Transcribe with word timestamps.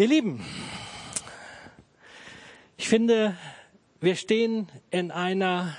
Ihr 0.00 0.08
Lieben, 0.08 0.42
ich 2.78 2.88
finde, 2.88 3.36
wir 4.00 4.16
stehen 4.16 4.72
in 4.90 5.10
einer 5.10 5.76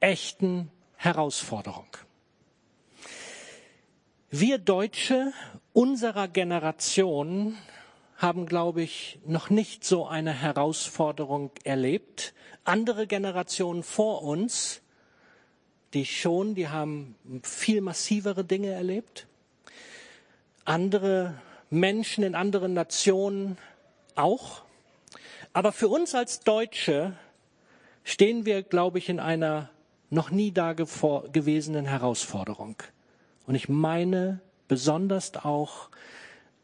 echten 0.00 0.70
Herausforderung. 0.96 1.88
Wir 4.30 4.56
Deutsche 4.56 5.34
unserer 5.74 6.26
Generation 6.26 7.58
haben, 8.16 8.46
glaube 8.46 8.80
ich, 8.80 9.18
noch 9.26 9.50
nicht 9.50 9.84
so 9.84 10.06
eine 10.06 10.32
Herausforderung 10.32 11.50
erlebt. 11.64 12.32
Andere 12.64 13.06
Generationen 13.06 13.82
vor 13.82 14.22
uns, 14.22 14.80
die 15.92 16.06
schon, 16.06 16.54
die 16.54 16.68
haben 16.68 17.14
viel 17.42 17.82
massivere 17.82 18.42
Dinge 18.42 18.70
erlebt. 18.70 19.26
Andere 20.64 21.34
Menschen 21.74 22.24
in 22.24 22.34
anderen 22.34 22.72
Nationen 22.72 23.58
auch. 24.14 24.62
Aber 25.52 25.72
für 25.72 25.88
uns 25.88 26.14
als 26.14 26.40
Deutsche 26.40 27.14
stehen 28.04 28.46
wir, 28.46 28.62
glaube 28.62 28.98
ich, 28.98 29.08
in 29.08 29.20
einer 29.20 29.70
noch 30.10 30.30
nie 30.30 30.52
dagewesenen 30.52 31.86
Herausforderung. 31.86 32.76
Und 33.46 33.54
ich 33.54 33.68
meine 33.68 34.40
besonders 34.68 35.34
auch 35.36 35.90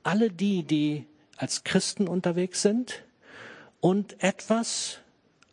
alle 0.03 0.31
die, 0.31 0.63
die 0.63 1.07
als 1.37 1.65
Christen 1.65 2.09
unterwegs 2.09 2.63
sind 2.63 3.03
und 3.81 4.23
etwas 4.23 4.99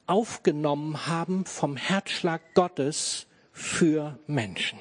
aufgenommen 0.06 1.08
haben 1.08 1.46
vom 1.46 1.76
Herzschlag 1.76 2.42
Gottes 2.54 3.28
für 3.52 4.18
Menschen. 4.28 4.80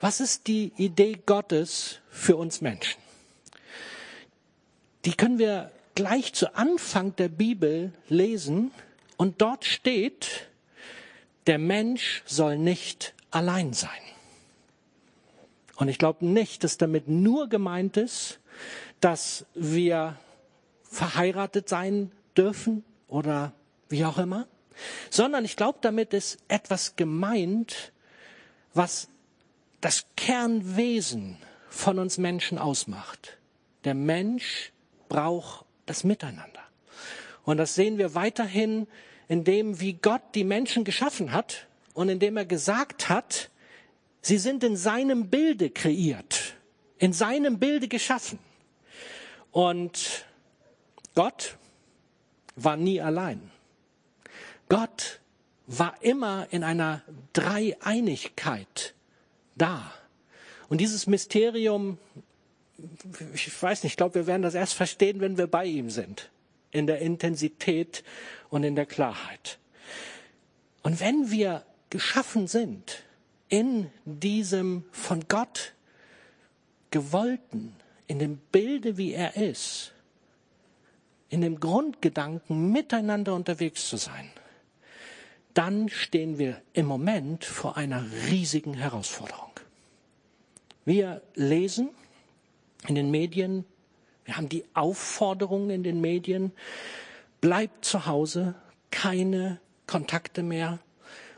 Was 0.00 0.20
ist 0.20 0.46
die 0.46 0.72
Idee 0.76 1.18
Gottes 1.24 2.00
für 2.10 2.36
uns 2.36 2.60
Menschen? 2.60 3.05
Die 5.06 5.14
können 5.14 5.38
wir 5.38 5.70
gleich 5.94 6.32
zu 6.32 6.56
Anfang 6.56 7.14
der 7.14 7.28
Bibel 7.28 7.92
lesen 8.08 8.72
und 9.16 9.40
dort 9.40 9.64
steht, 9.64 10.48
der 11.46 11.58
Mensch 11.58 12.24
soll 12.26 12.58
nicht 12.58 13.14
allein 13.30 13.72
sein. 13.72 13.90
Und 15.76 15.86
ich 15.86 15.98
glaube 15.98 16.26
nicht, 16.26 16.64
dass 16.64 16.76
damit 16.76 17.06
nur 17.06 17.48
gemeint 17.48 17.96
ist, 17.96 18.40
dass 19.00 19.46
wir 19.54 20.16
verheiratet 20.82 21.68
sein 21.68 22.10
dürfen 22.36 22.84
oder 23.06 23.52
wie 23.88 24.04
auch 24.04 24.18
immer, 24.18 24.48
sondern 25.08 25.44
ich 25.44 25.54
glaube, 25.54 25.78
damit 25.82 26.14
ist 26.14 26.38
etwas 26.48 26.96
gemeint, 26.96 27.92
was 28.74 29.06
das 29.80 30.04
Kernwesen 30.16 31.36
von 31.68 32.00
uns 32.00 32.18
Menschen 32.18 32.58
ausmacht. 32.58 33.38
Der 33.84 33.94
Mensch 33.94 34.72
braucht 35.08 35.64
das 35.86 36.04
Miteinander. 36.04 36.60
Und 37.44 37.58
das 37.58 37.74
sehen 37.74 37.98
wir 37.98 38.14
weiterhin 38.14 38.86
in 39.28 39.44
dem, 39.44 39.80
wie 39.80 39.94
Gott 39.94 40.22
die 40.34 40.44
Menschen 40.44 40.84
geschaffen 40.84 41.32
hat 41.32 41.66
und 41.94 42.08
indem 42.08 42.36
er 42.36 42.44
gesagt 42.44 43.08
hat, 43.08 43.50
sie 44.20 44.38
sind 44.38 44.64
in 44.64 44.76
seinem 44.76 45.28
Bilde 45.30 45.70
kreiert, 45.70 46.54
in 46.98 47.12
seinem 47.12 47.58
Bilde 47.58 47.88
geschaffen. 47.88 48.38
Und 49.52 50.26
Gott 51.14 51.56
war 52.56 52.76
nie 52.76 53.00
allein. 53.00 53.50
Gott 54.68 55.20
war 55.66 55.94
immer 56.02 56.46
in 56.50 56.64
einer 56.64 57.02
Dreieinigkeit 57.32 58.94
da. 59.54 59.92
Und 60.68 60.80
dieses 60.80 61.06
Mysterium, 61.06 61.98
ich 63.34 63.62
weiß 63.62 63.82
nicht, 63.82 63.92
ich 63.92 63.96
glaube, 63.96 64.16
wir 64.16 64.26
werden 64.26 64.42
das 64.42 64.54
erst 64.54 64.74
verstehen, 64.74 65.20
wenn 65.20 65.38
wir 65.38 65.46
bei 65.46 65.64
ihm 65.64 65.90
sind. 65.90 66.30
In 66.70 66.86
der 66.86 66.98
Intensität 66.98 68.04
und 68.50 68.64
in 68.64 68.76
der 68.76 68.86
Klarheit. 68.86 69.58
Und 70.82 71.00
wenn 71.00 71.30
wir 71.30 71.64
geschaffen 71.90 72.46
sind 72.46 73.02
in 73.48 73.90
diesem 74.04 74.84
von 74.90 75.24
Gott 75.28 75.72
gewollten, 76.90 77.74
in 78.06 78.18
dem 78.18 78.38
Bilde, 78.52 78.96
wie 78.96 79.12
er 79.12 79.36
ist, 79.36 79.92
in 81.28 81.40
dem 81.40 81.58
Grundgedanken, 81.58 82.70
miteinander 82.70 83.34
unterwegs 83.34 83.88
zu 83.88 83.96
sein, 83.96 84.30
dann 85.54 85.88
stehen 85.88 86.38
wir 86.38 86.60
im 86.72 86.86
Moment 86.86 87.44
vor 87.44 87.76
einer 87.76 88.04
riesigen 88.28 88.74
Herausforderung. 88.74 89.50
Wir 90.84 91.22
lesen 91.34 91.90
in 92.88 92.94
den 92.94 93.10
Medien, 93.10 93.64
wir 94.24 94.36
haben 94.36 94.48
die 94.48 94.64
Aufforderung 94.74 95.70
in 95.70 95.82
den 95.82 96.00
Medien, 96.00 96.52
bleibt 97.40 97.84
zu 97.84 98.06
Hause, 98.06 98.54
keine 98.90 99.60
Kontakte 99.86 100.42
mehr. 100.42 100.80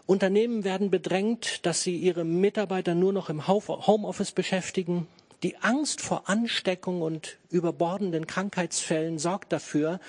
Unternehmen 0.07 0.65
werden 0.65 0.91
bedrängt, 0.91 1.67
dass 1.67 1.83
sie 1.83 1.97
ihre 1.97 2.25
Mitarbeiter 2.25 2.95
nur 2.95 3.13
noch 3.13 3.29
im 3.29 3.47
Homeoffice 3.47 4.33
beschäftigen. 4.33 5.07
Die 5.43 5.59
Angst 5.59 6.01
vor 6.01 6.29
Ansteckung 6.31 7.03
und 7.03 7.37
überbordenden 7.51 8.27
Krankheitsfällen 8.27 9.19
sorgt 9.19 9.53
dafür, 9.53 10.01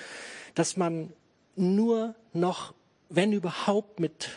dass 0.54 0.78
man 0.78 1.12
nur 1.54 2.14
noch, 2.32 2.72
wenn 3.10 3.32
überhaupt, 3.32 4.00
mit 4.00 4.30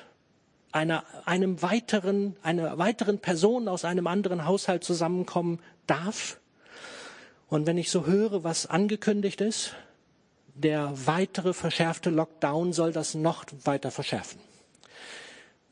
einer, 0.73 1.03
einem 1.25 1.61
weiteren, 1.61 2.35
einer 2.43 2.77
weiteren 2.77 3.19
Person 3.19 3.67
aus 3.67 3.85
einem 3.85 4.07
anderen 4.07 4.45
Haushalt 4.45 4.83
zusammenkommen 4.83 5.59
darf. 5.87 6.39
Und 7.53 7.67
wenn 7.67 7.77
ich 7.77 7.91
so 7.91 8.07
höre, 8.07 8.43
was 8.43 8.65
angekündigt 8.65 9.39
ist, 9.39 9.75
der 10.55 10.91
weitere 11.05 11.53
verschärfte 11.53 12.09
Lockdown 12.09 12.73
soll 12.73 12.91
das 12.91 13.13
noch 13.13 13.45
weiter 13.63 13.91
verschärfen. 13.91 14.41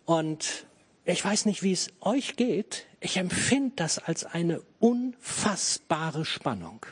Und 0.06 0.68
ich 1.06 1.25
weiß 1.25 1.46
nicht, 1.47 1.64
wie 1.64 1.72
es 1.72 1.90
euch 2.00 2.36
geht. 2.36 2.86
Ich 3.00 3.18
empfinde 3.18 3.74
das 3.78 3.97
als 3.97 4.25
eine 4.25 4.62
unfassbare 4.78 6.24
Spannung. 6.24 6.86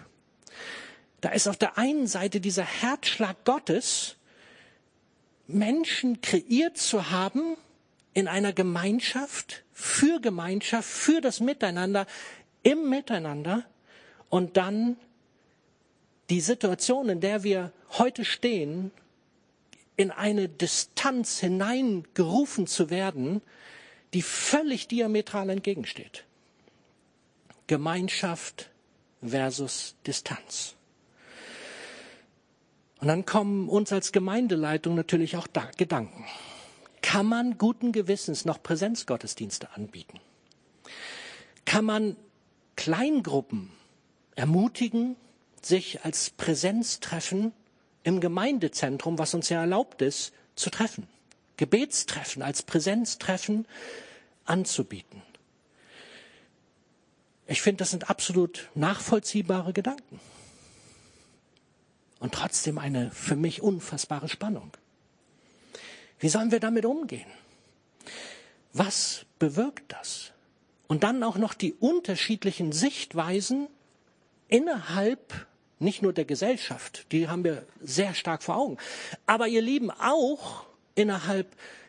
Da 1.22 1.30
ist 1.34 1.48
auf 1.48 1.58
der 1.58 1.78
einen 1.78 2.08
Seite 2.08 2.42
dieser 2.42 2.66
Herzschlag 2.66 3.46
Gottes, 3.46 4.16
Menschen 5.46 6.22
kreiert 6.22 6.78
zu 6.78 7.12
haben 7.12 7.58
in 8.16 8.28
einer 8.28 8.54
Gemeinschaft, 8.54 9.66
für 9.72 10.20
Gemeinschaft, 10.20 10.90
für 10.90 11.22
das 11.22 11.42
Miteinander, 11.42 12.08
im 12.64 12.90
Miteinander 12.90 13.68
und 14.30 14.58
dann 14.58 14.98
die 16.30 16.42
Situation, 16.42 17.10
in 17.10 17.22
der 17.22 17.44
wir 17.44 17.72
heute 17.98 18.24
stehen, 18.24 18.92
in 19.96 20.12
eine 20.12 20.48
Distanz 20.48 21.40
hineingerufen 21.40 22.68
zu 22.68 22.90
werden, 22.90 23.42
die 24.14 24.22
völlig 24.22 24.88
diametral 24.88 25.50
entgegensteht. 25.50 26.26
Gemeinschaft 27.68 28.70
versus 29.22 29.96
Distanz. 30.08 30.76
Und 33.02 33.08
dann 33.08 33.26
kommen 33.26 33.70
uns 33.70 33.92
als 33.92 34.12
Gemeindeleitung 34.12 34.96
natürlich 34.96 35.38
auch 35.38 35.48
da 35.48 35.70
Gedanken. 35.78 36.26
Kann 37.02 37.26
man 37.26 37.58
guten 37.58 37.92
Gewissens 37.92 38.46
noch 38.46 38.62
Präsenzgottesdienste 38.62 39.72
anbieten? 39.74 40.20
Kann 41.66 41.86
man 41.86 42.16
Kleingruppen 42.76 43.72
ermutigen, 44.40 45.16
sich 45.62 46.04
als 46.04 46.30
Präsenztreffen 46.32 47.52
im 48.04 48.22
Gemeindezentrum, 48.22 49.20
was 49.20 49.34
uns 49.34 49.50
ja 49.50 49.60
erlaubt 49.60 50.02
ist, 50.02 50.34
zu 50.56 50.70
treffen? 50.70 51.08
Gebetstreffen 51.58 52.42
als 52.42 52.64
Präsenztreffen 52.64 53.68
anzubieten. 54.46 55.22
Ich 57.48 57.62
finde, 57.62 57.80
das 57.80 57.92
sind 57.92 58.10
absolut 58.10 58.70
nachvollziehbare 58.76 59.74
Gedanken. 59.74 60.20
Und 62.20 62.34
trotzdem 62.34 62.78
eine 62.78 63.12
für 63.12 63.36
mich 63.36 63.62
unfassbare 63.62 64.30
Spannung. 64.30 64.72
Wie 66.20 66.30
sollen 66.30 66.52
wir 66.52 66.60
damit 66.60 66.86
umgehen? 66.86 67.30
Was 68.72 69.26
bewirkt 69.38 69.92
das? 69.92 70.32
Und 70.88 71.04
dann 71.04 71.24
auch 71.24 71.38
noch 71.38 71.54
die 71.54 71.74
unterschiedlichen 71.74 72.72
Sichtweisen 72.72 73.68
innerhalb 74.50 75.48
nicht 75.80 76.02
nur 76.02 76.12
der 76.12 76.26
Gesellschaft, 76.26 77.06
die 77.12 77.30
haben 77.30 77.44
wir 77.44 77.66
sehr 77.80 78.14
stark 78.14 78.44
vor 78.44 78.58
Augen, 78.58 78.78
aber 79.26 79.48
ihr 79.48 79.62
Lieben 79.62 79.92
auch 79.92 80.66
innerhalb 80.96 81.48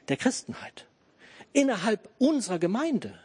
der 0.09 0.17
Christenheit, 0.17 0.87
innerhalb 1.53 2.09
unserer 2.19 2.59
Gemeinde, 2.59 3.19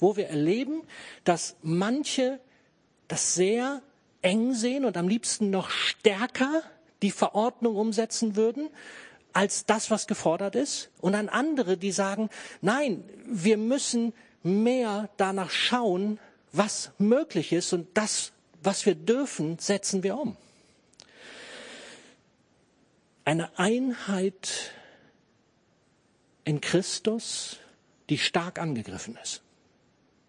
wo 0.00 0.16
wir 0.16 0.28
erleben, 0.28 0.82
dass 1.24 1.56
manche 1.62 2.40
das 3.06 3.34
sehr 3.34 3.82
eng 4.22 4.54
sehen 4.54 4.84
und 4.84 4.96
am 4.96 5.08
liebsten 5.08 5.50
noch 5.50 5.70
stärker 5.70 6.62
die 7.02 7.12
Verordnung 7.12 7.76
umsetzen 7.76 8.34
würden, 8.34 8.68
als 9.32 9.66
das, 9.66 9.90
was 9.90 10.06
gefordert 10.06 10.56
ist. 10.56 10.90
Und 11.00 11.14
an 11.14 11.28
andere, 11.28 11.76
die 11.76 11.92
sagen, 11.92 12.28
nein, 12.60 13.04
wir 13.24 13.56
müssen 13.56 14.12
mehr 14.42 15.08
danach 15.16 15.50
schauen, 15.50 16.18
was 16.52 16.90
möglich 16.98 17.52
ist 17.52 17.72
und 17.72 17.86
das, 17.94 18.32
was 18.68 18.84
wir 18.84 18.94
dürfen, 18.94 19.58
setzen 19.58 20.02
wir 20.02 20.18
um. 20.18 20.36
eine 23.24 23.58
Einheit 23.58 24.72
in 26.44 26.62
Christus, 26.62 27.58
die 28.10 28.18
stark 28.18 28.58
angegriffen 28.58 29.18
ist. 29.22 29.42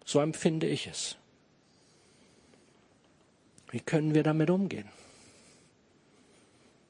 So 0.04 0.20
empfinde 0.20 0.66
ich 0.66 0.86
es. 0.86 1.16
Wie 3.70 3.80
können 3.80 4.14
wir 4.14 4.22
damit 4.22 4.48
umgehen? 4.48 4.88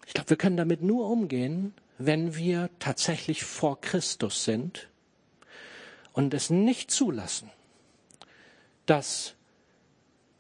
Ich 0.06 0.14
glaube, 0.14 0.31
wir 0.31 0.37
können 0.37 0.56
damit 0.56 0.82
nur 0.82 1.08
umgehen, 1.08 1.75
wenn 1.99 2.37
wir 2.37 2.70
tatsächlich 2.81 3.44
vor 3.44 3.81
Christus 3.81 4.44
sind 4.44 4.88
und 6.12 6.32
es 6.32 6.50
nicht 6.50 6.91
zulassen, 6.91 7.50
dass 8.87 9.35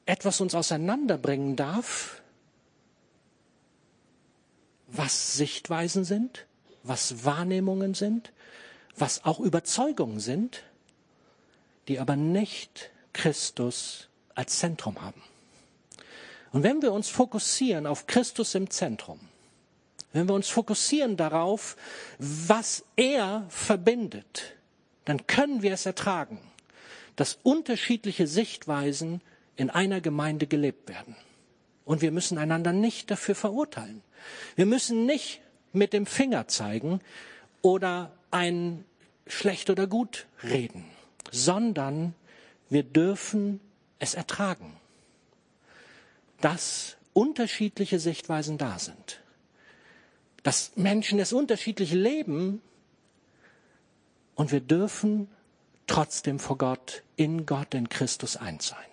etwas 0.06 0.40
uns 0.40 0.54
auseinanderbringen 0.54 1.56
darf, 1.56 2.20
was 4.88 5.36
Sichtweisen 5.36 6.04
sind, 6.04 6.46
was 6.82 7.24
Wahrnehmungen 7.24 7.94
sind, 7.94 8.32
was 8.96 9.24
auch 9.24 9.40
Überzeugungen 9.40 10.20
sind, 10.20 10.64
die 11.88 11.98
aber 11.98 12.16
nicht 12.16 12.90
Christus 13.12 14.08
als 14.34 14.58
Zentrum 14.58 15.00
haben. 15.00 15.22
Und 16.52 16.62
wenn 16.62 16.82
wir 16.82 16.92
uns 16.92 17.08
fokussieren 17.08 17.86
auf 17.86 18.06
Christus 18.06 18.54
im 18.54 18.70
Zentrum, 18.70 19.20
wenn 20.12 20.28
wir 20.28 20.34
uns 20.34 20.48
fokussieren 20.48 21.16
darauf, 21.16 21.76
was 22.18 22.84
er 22.96 23.46
verbindet, 23.48 24.56
dann 25.04 25.26
können 25.26 25.62
wir 25.62 25.72
es 25.72 25.86
ertragen, 25.86 26.40
dass 27.16 27.38
unterschiedliche 27.42 28.26
Sichtweisen 28.26 29.20
in 29.56 29.70
einer 29.70 30.00
Gemeinde 30.00 30.46
gelebt 30.46 30.88
werden. 30.88 31.16
Und 31.84 32.02
wir 32.02 32.12
müssen 32.12 32.38
einander 32.38 32.72
nicht 32.72 33.10
dafür 33.10 33.34
verurteilen. 33.34 34.02
Wir 34.54 34.66
müssen 34.66 35.06
nicht 35.06 35.40
mit 35.72 35.92
dem 35.92 36.06
Finger 36.06 36.48
zeigen 36.48 37.00
oder 37.62 38.12
ein 38.30 38.84
schlecht 39.26 39.70
oder 39.70 39.86
gut 39.86 40.26
reden, 40.42 40.84
sondern 41.30 42.14
wir 42.68 42.82
dürfen 42.82 43.60
es 43.98 44.14
ertragen, 44.14 44.76
dass 46.40 46.96
unterschiedliche 47.12 47.98
Sichtweisen 47.98 48.58
da 48.58 48.78
sind, 48.78 49.20
dass 50.42 50.72
Menschen 50.76 51.18
es 51.18 51.32
unterschiedlich 51.32 51.92
leben 51.92 52.62
und 54.34 54.52
wir 54.52 54.60
dürfen 54.60 55.28
trotzdem 55.86 56.38
vor 56.38 56.56
Gott, 56.56 57.02
in 57.16 57.46
Gott, 57.46 57.74
in 57.74 57.88
Christus 57.88 58.36
eins 58.36 58.68
sein. 58.68 58.89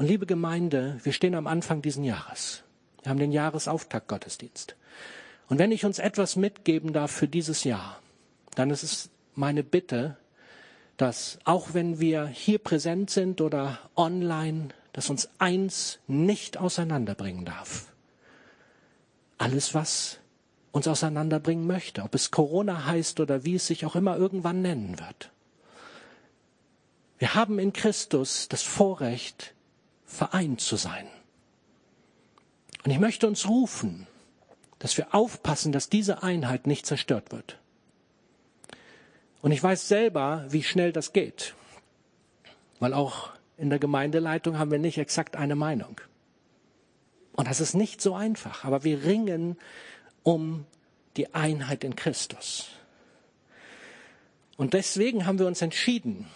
Und 0.00 0.06
liebe 0.06 0.24
Gemeinde, 0.24 0.98
wir 1.02 1.12
stehen 1.12 1.34
am 1.34 1.46
Anfang 1.46 1.82
diesen 1.82 2.04
Jahres. 2.04 2.62
Wir 3.02 3.10
haben 3.10 3.18
den 3.18 3.32
Jahresauftakt 3.32 4.08
Gottesdienst. 4.08 4.74
Und 5.50 5.58
wenn 5.58 5.72
ich 5.72 5.84
uns 5.84 5.98
etwas 5.98 6.36
mitgeben 6.36 6.94
darf 6.94 7.10
für 7.10 7.28
dieses 7.28 7.64
Jahr, 7.64 8.00
dann 8.54 8.70
ist 8.70 8.82
es 8.82 9.10
meine 9.34 9.62
Bitte, 9.62 10.16
dass 10.96 11.38
auch 11.44 11.74
wenn 11.74 12.00
wir 12.00 12.24
hier 12.24 12.58
präsent 12.58 13.10
sind 13.10 13.42
oder 13.42 13.78
online, 13.94 14.68
dass 14.94 15.10
uns 15.10 15.28
eins 15.38 15.98
nicht 16.06 16.56
auseinanderbringen 16.56 17.44
darf. 17.44 17.92
Alles, 19.36 19.74
was 19.74 20.16
uns 20.72 20.88
auseinanderbringen 20.88 21.66
möchte, 21.66 22.04
ob 22.04 22.14
es 22.14 22.30
Corona 22.30 22.86
heißt 22.86 23.20
oder 23.20 23.44
wie 23.44 23.56
es 23.56 23.66
sich 23.66 23.84
auch 23.84 23.96
immer 23.96 24.16
irgendwann 24.16 24.62
nennen 24.62 24.98
wird. 24.98 25.30
Wir 27.18 27.34
haben 27.34 27.58
in 27.58 27.74
Christus 27.74 28.48
das 28.48 28.62
Vorrecht, 28.62 29.52
vereint 30.10 30.60
zu 30.60 30.76
sein. 30.76 31.06
Und 32.84 32.90
ich 32.90 32.98
möchte 32.98 33.26
uns 33.26 33.48
rufen, 33.48 34.06
dass 34.78 34.96
wir 34.96 35.14
aufpassen, 35.14 35.72
dass 35.72 35.88
diese 35.88 36.22
Einheit 36.22 36.66
nicht 36.66 36.86
zerstört 36.86 37.32
wird. 37.32 37.58
Und 39.42 39.52
ich 39.52 39.62
weiß 39.62 39.88
selber, 39.88 40.44
wie 40.48 40.62
schnell 40.62 40.92
das 40.92 41.12
geht, 41.12 41.54
weil 42.78 42.92
auch 42.92 43.30
in 43.56 43.70
der 43.70 43.78
Gemeindeleitung 43.78 44.58
haben 44.58 44.70
wir 44.70 44.78
nicht 44.78 44.98
exakt 44.98 45.36
eine 45.36 45.54
Meinung. 45.54 46.00
Und 47.32 47.46
das 47.46 47.60
ist 47.60 47.74
nicht 47.74 48.00
so 48.00 48.14
einfach, 48.14 48.64
aber 48.64 48.84
wir 48.84 49.04
ringen 49.04 49.56
um 50.22 50.66
die 51.16 51.34
Einheit 51.34 51.84
in 51.84 51.96
Christus. 51.96 52.70
Und 54.56 54.74
deswegen 54.74 55.26
haben 55.26 55.38
wir 55.38 55.46
uns 55.46 55.62
entschieden, 55.62 56.26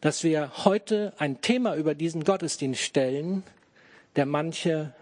dass 0.00 0.24
wir 0.24 0.64
heute 0.64 1.12
ein 1.18 1.40
Thema 1.40 1.76
über 1.76 1.94
diesen 1.94 2.24
Gottesdienst 2.24 2.80
stellen, 2.80 3.42
der 4.16 4.26
manche 4.26 4.94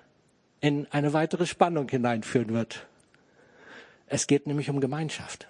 in 0.61 0.87
eine 0.91 1.13
weitere 1.13 1.47
Spannung 1.47 1.89
hineinführen 1.89 2.53
wird. 2.53 2.87
Es 4.07 4.27
geht 4.27 4.47
nämlich 4.47 4.71
um 4.71 4.81
Gemeinschaft. 4.81 5.47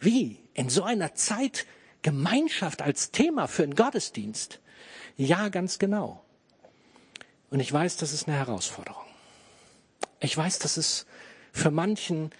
Wie? 0.00 0.38
In 0.54 0.68
so 0.68 0.84
einer 0.84 1.14
Zeit 1.14 1.66
Gemeinschaft 2.02 2.82
als 2.82 3.10
Thema 3.10 3.46
für 3.48 3.64
einen 3.64 3.74
Gottesdienst? 3.74 4.60
Ja, 5.16 5.48
ganz 5.48 5.78
genau. 5.78 6.22
Und 7.50 7.60
ich 7.60 7.72
weiß, 7.72 7.96
das 7.96 8.12
ist 8.12 8.28
eine 8.28 8.36
Herausforderung. 8.36 9.04
Ich 10.20 10.36
weiß, 10.36 10.58
das 10.60 10.78
ist 10.78 11.06
für 11.52 11.70
manchen 11.70 12.30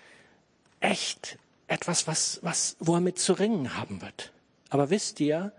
echt 0.81 1.39
etwas, 1.69 2.07
was, 2.07 2.39
was, 2.43 2.77
wo 2.81 2.95
er 2.95 3.01
mit 3.01 3.19
zu 3.19 3.33
ringen 3.33 3.77
haben 3.77 4.03
wird. 4.03 4.33
Aber 4.71 4.91
wisst 4.91 5.21
ihr, 5.21 5.53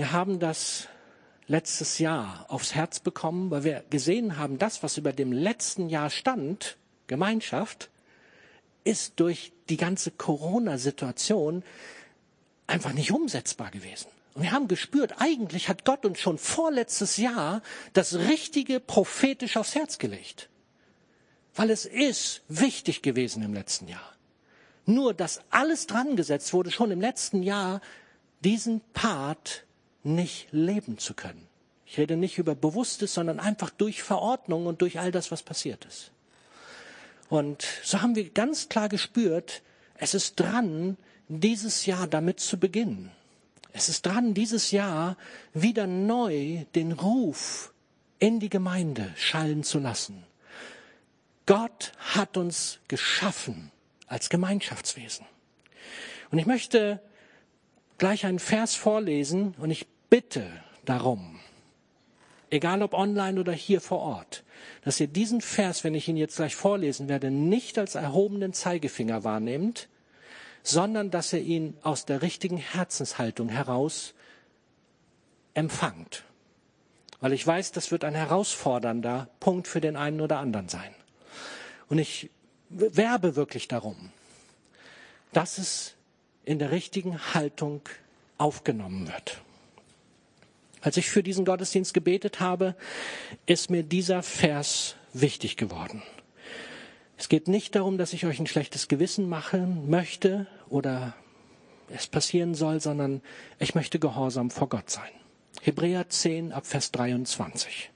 wir 0.00 0.12
haben 0.12 0.38
das 0.38 0.88
letztes 1.46 1.98
Jahr 1.98 2.46
aufs 2.48 2.74
Herz 2.74 3.00
bekommen, 3.00 3.50
weil 3.50 3.64
wir 3.64 3.84
gesehen 3.90 4.38
haben, 4.38 4.56
das, 4.56 4.82
was 4.82 4.96
über 4.96 5.12
dem 5.12 5.30
letzten 5.30 5.90
Jahr 5.90 6.08
stand, 6.08 6.78
Gemeinschaft, 7.06 7.90
ist 8.82 9.20
durch 9.20 9.52
die 9.68 9.76
ganze 9.76 10.10
Corona-Situation 10.10 11.62
einfach 12.66 12.94
nicht 12.94 13.12
umsetzbar 13.12 13.70
gewesen. 13.70 14.06
Und 14.32 14.42
wir 14.42 14.52
haben 14.52 14.68
gespürt, 14.68 15.16
eigentlich 15.18 15.68
hat 15.68 15.84
Gott 15.84 16.06
uns 16.06 16.18
schon 16.18 16.38
vorletztes 16.38 17.18
Jahr 17.18 17.60
das 17.92 18.14
Richtige 18.14 18.80
prophetisch 18.80 19.58
aufs 19.58 19.74
Herz 19.74 19.98
gelegt. 19.98 20.48
Weil 21.54 21.68
es 21.68 21.84
ist 21.84 22.40
wichtig 22.48 23.02
gewesen 23.02 23.42
im 23.42 23.52
letzten 23.52 23.86
Jahr. 23.86 24.14
Nur, 24.86 25.12
dass 25.12 25.42
alles 25.50 25.86
dran 25.86 26.16
gesetzt 26.16 26.54
wurde, 26.54 26.70
schon 26.70 26.90
im 26.90 27.02
letzten 27.02 27.42
Jahr, 27.42 27.82
diesen 28.42 28.80
Part 28.94 29.66
nicht 30.02 30.48
leben 30.50 30.98
zu 30.98 31.14
können. 31.14 31.46
Ich 31.86 31.98
rede 31.98 32.16
nicht 32.16 32.38
über 32.38 32.54
Bewusstes, 32.54 33.14
sondern 33.14 33.40
einfach 33.40 33.70
durch 33.70 34.02
Verordnung 34.02 34.66
und 34.66 34.80
durch 34.80 34.98
all 34.98 35.10
das, 35.10 35.30
was 35.30 35.42
passiert 35.42 35.84
ist. 35.86 36.12
Und 37.28 37.64
so 37.82 38.00
haben 38.00 38.14
wir 38.14 38.30
ganz 38.30 38.68
klar 38.68 38.88
gespürt, 38.88 39.62
es 39.94 40.14
ist 40.14 40.38
dran, 40.38 40.96
dieses 41.28 41.86
Jahr 41.86 42.06
damit 42.06 42.40
zu 42.40 42.58
beginnen. 42.58 43.10
Es 43.72 43.88
ist 43.88 44.06
dran, 44.06 44.34
dieses 44.34 44.70
Jahr 44.70 45.16
wieder 45.54 45.86
neu 45.86 46.64
den 46.74 46.92
Ruf 46.92 47.72
in 48.18 48.40
die 48.40 48.50
Gemeinde 48.50 49.12
schallen 49.16 49.62
zu 49.62 49.78
lassen. 49.78 50.24
Gott 51.46 51.92
hat 51.98 52.36
uns 52.36 52.78
geschaffen 52.88 53.70
als 54.06 54.28
Gemeinschaftswesen. 54.28 55.26
Und 56.30 56.38
ich 56.38 56.46
möchte 56.46 57.00
gleich 58.00 58.24
einen 58.24 58.38
Vers 58.38 58.74
vorlesen 58.74 59.54
und 59.58 59.70
ich 59.70 59.86
bitte 60.08 60.50
darum, 60.86 61.38
egal 62.48 62.82
ob 62.82 62.94
online 62.94 63.38
oder 63.38 63.52
hier 63.52 63.82
vor 63.82 64.00
Ort, 64.00 64.42
dass 64.82 64.98
ihr 64.98 65.06
diesen 65.06 65.42
Vers, 65.42 65.84
wenn 65.84 65.94
ich 65.94 66.08
ihn 66.08 66.16
jetzt 66.16 66.36
gleich 66.36 66.56
vorlesen 66.56 67.08
werde, 67.08 67.30
nicht 67.30 67.78
als 67.78 67.94
erhobenen 67.94 68.54
Zeigefinger 68.54 69.22
wahrnehmt, 69.22 69.88
sondern 70.62 71.10
dass 71.10 71.34
ihr 71.34 71.42
ihn 71.42 71.76
aus 71.82 72.06
der 72.06 72.22
richtigen 72.22 72.56
Herzenshaltung 72.56 73.50
heraus 73.50 74.14
empfangt. 75.52 76.24
Weil 77.20 77.34
ich 77.34 77.46
weiß, 77.46 77.72
das 77.72 77.90
wird 77.90 78.04
ein 78.04 78.14
herausfordernder 78.14 79.28
Punkt 79.40 79.68
für 79.68 79.82
den 79.82 79.96
einen 79.96 80.22
oder 80.22 80.38
anderen 80.38 80.70
sein. 80.70 80.94
Und 81.90 81.98
ich 81.98 82.30
werbe 82.70 83.36
wirklich 83.36 83.68
darum, 83.68 84.10
dass 85.34 85.58
es 85.58 85.96
in 86.44 86.58
der 86.58 86.70
richtigen 86.70 87.34
Haltung 87.34 87.82
aufgenommen 88.38 89.08
wird. 89.08 89.42
Als 90.80 90.96
ich 90.96 91.10
für 91.10 91.22
diesen 91.22 91.44
Gottesdienst 91.44 91.92
gebetet 91.92 92.40
habe, 92.40 92.74
ist 93.46 93.70
mir 93.70 93.82
dieser 93.82 94.22
Vers 94.22 94.96
wichtig 95.12 95.56
geworden. 95.56 96.02
Es 97.18 97.28
geht 97.28 97.48
nicht 97.48 97.74
darum, 97.74 97.98
dass 97.98 98.14
ich 98.14 98.24
euch 98.24 98.40
ein 98.40 98.46
schlechtes 98.46 98.88
Gewissen 98.88 99.28
machen 99.28 99.90
möchte 99.90 100.46
oder 100.70 101.14
es 101.90 102.06
passieren 102.06 102.54
soll, 102.54 102.80
sondern 102.80 103.20
ich 103.58 103.74
möchte 103.74 103.98
gehorsam 103.98 104.50
vor 104.50 104.70
Gott 104.70 104.88
sein. 104.88 105.10
Hebräer 105.60 106.08
10 106.08 106.52
ab 106.52 106.66
Vers 106.66 106.92
23. 106.92 107.90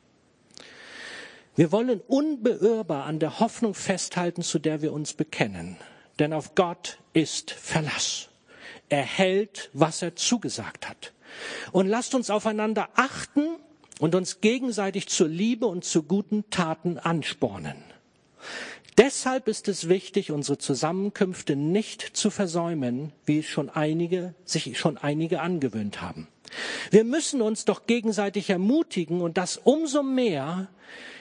Wir 1.57 1.73
wollen 1.73 2.01
unbeirrbar 2.01 3.07
an 3.07 3.19
der 3.19 3.41
Hoffnung 3.41 3.75
festhalten, 3.75 4.43
zu 4.43 4.59
der 4.59 4.83
wir 4.83 4.93
uns 4.93 5.15
bekennen. 5.15 5.77
Denn 6.19 6.33
auf 6.33 6.55
Gott 6.55 6.99
ist 7.13 7.53
Verlass. 7.53 8.29
Er 8.89 9.03
hält, 9.03 9.71
was 9.73 10.03
er 10.03 10.17
zugesagt 10.17 10.89
hat. 10.89 11.13
Und 11.73 11.87
lasst 11.87 12.15
uns 12.15 12.31
aufeinander 12.31 12.89
achten 12.95 13.57
und 13.99 14.15
uns 14.15 14.41
gegenseitig 14.41 15.09
zur 15.09 15.29
Liebe 15.29 15.67
und 15.67 15.85
zu 15.85 16.03
guten 16.03 16.49
Taten 16.51 16.99
anspornen. 16.99 17.77
Deshalb 18.97 19.49
ist 19.49 19.67
es 19.67 19.89
wichtig, 19.89 20.31
unsere 20.31 20.59
Zusammenkünfte 20.59 21.57
nicht 21.57 22.03
zu 22.17 22.31
versäumen, 22.31 23.13
wie 23.27 23.43
schon 23.43 23.69
einige, 23.69 24.35
sich 24.45 24.79
schon 24.79 24.99
einige 24.99 25.41
angewöhnt 25.41 26.01
haben. 26.01 26.29
Wir 26.93 27.03
müssen 27.03 27.43
uns 27.43 27.65
doch 27.65 27.87
gegenseitig 27.87 28.51
ermutigen 28.51 29.21
und 29.21 29.37
das 29.37 29.57
umso 29.57 30.05
mehr, 30.05 30.69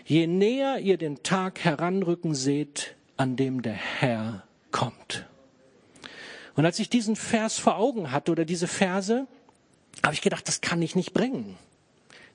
je 0.05 0.27
näher 0.27 0.79
ihr 0.79 0.97
den 0.97 1.23
Tag 1.23 1.63
heranrücken 1.63 2.35
seht, 2.35 2.95
an 3.17 3.35
dem 3.35 3.63
der 3.63 3.73
Herr 3.73 4.43
kommt. 4.71 5.25
Und 6.55 6.65
als 6.65 6.79
ich 6.79 6.89
diesen 6.89 7.15
Vers 7.15 7.57
vor 7.57 7.77
Augen 7.77 8.11
hatte 8.11 8.31
oder 8.31 8.45
diese 8.45 8.67
Verse, 8.67 9.27
habe 10.03 10.13
ich 10.13 10.21
gedacht, 10.21 10.47
das 10.47 10.61
kann 10.61 10.81
ich 10.81 10.95
nicht 10.95 11.13
bringen. 11.13 11.57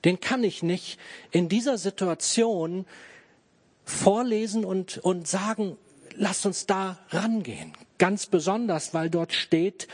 Den 0.05 0.19
kann 0.19 0.43
ich 0.43 0.63
nicht 0.63 0.99
in 1.31 1.49
dieser 1.49 1.77
Situation 1.77 2.85
vorlesen 3.83 4.63
und, 4.65 4.97
und 4.99 5.27
sagen, 5.27 5.77
lasst 6.15 6.45
uns 6.45 6.65
da 6.65 6.99
rangehen. 7.09 7.73
Ganz 7.97 8.27
besonders, 8.27 8.93
weil 8.93 9.09
dort 9.09 9.33
steht, 9.33 9.87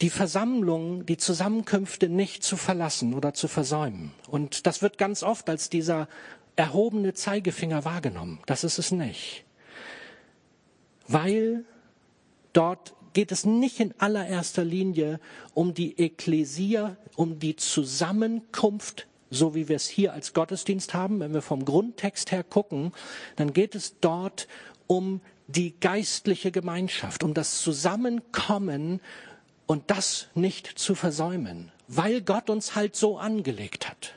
die 0.00 0.10
Versammlung, 0.10 1.06
die 1.06 1.16
Zusammenkünfte 1.16 2.08
nicht 2.08 2.42
zu 2.42 2.56
verlassen 2.56 3.14
oder 3.14 3.34
zu 3.34 3.46
versäumen. 3.46 4.12
Und 4.28 4.66
das 4.66 4.82
wird 4.82 4.98
ganz 4.98 5.22
oft 5.22 5.48
als 5.48 5.70
dieser 5.70 6.08
erhobene 6.56 7.14
Zeigefinger 7.14 7.84
wahrgenommen. 7.84 8.40
Das 8.46 8.64
ist 8.64 8.78
es 8.78 8.90
nicht. 8.90 9.44
Weil 11.06 11.64
dort 12.52 12.94
geht 13.12 13.32
es 13.32 13.44
nicht 13.44 13.80
in 13.80 13.94
allererster 13.98 14.64
Linie 14.64 15.20
um 15.54 15.74
die 15.74 15.98
Ekklesia, 15.98 16.96
um 17.16 17.38
die 17.38 17.56
Zusammenkunft 17.56 19.06
so 19.32 19.54
wie 19.54 19.68
wir 19.68 19.76
es 19.76 19.88
hier 19.88 20.12
als 20.12 20.34
Gottesdienst 20.34 20.94
haben, 20.94 21.20
wenn 21.20 21.32
wir 21.32 21.42
vom 21.42 21.64
Grundtext 21.64 22.30
her 22.30 22.44
gucken, 22.44 22.92
dann 23.36 23.52
geht 23.52 23.74
es 23.74 23.98
dort 24.00 24.46
um 24.86 25.20
die 25.48 25.74
geistliche 25.80 26.52
Gemeinschaft, 26.52 27.22
um 27.22 27.34
das 27.34 27.60
Zusammenkommen 27.60 29.00
und 29.66 29.90
das 29.90 30.28
nicht 30.34 30.66
zu 30.66 30.94
versäumen, 30.94 31.72
weil 31.88 32.20
Gott 32.20 32.50
uns 32.50 32.74
halt 32.74 32.94
so 32.94 33.18
angelegt 33.18 33.88
hat. 33.88 34.14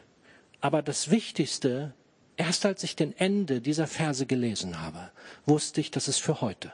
Aber 0.59 0.81
das 0.81 1.11
Wichtigste, 1.11 1.93
erst 2.35 2.65
als 2.65 2.83
ich 2.83 2.95
den 2.95 3.17
Ende 3.17 3.61
dieser 3.61 3.87
Verse 3.87 4.25
gelesen 4.25 4.81
habe, 4.81 5.11
wusste 5.45 5.79
ich, 5.79 5.91
das 5.91 6.07
ist 6.07 6.19
für 6.19 6.41
heute. 6.41 6.71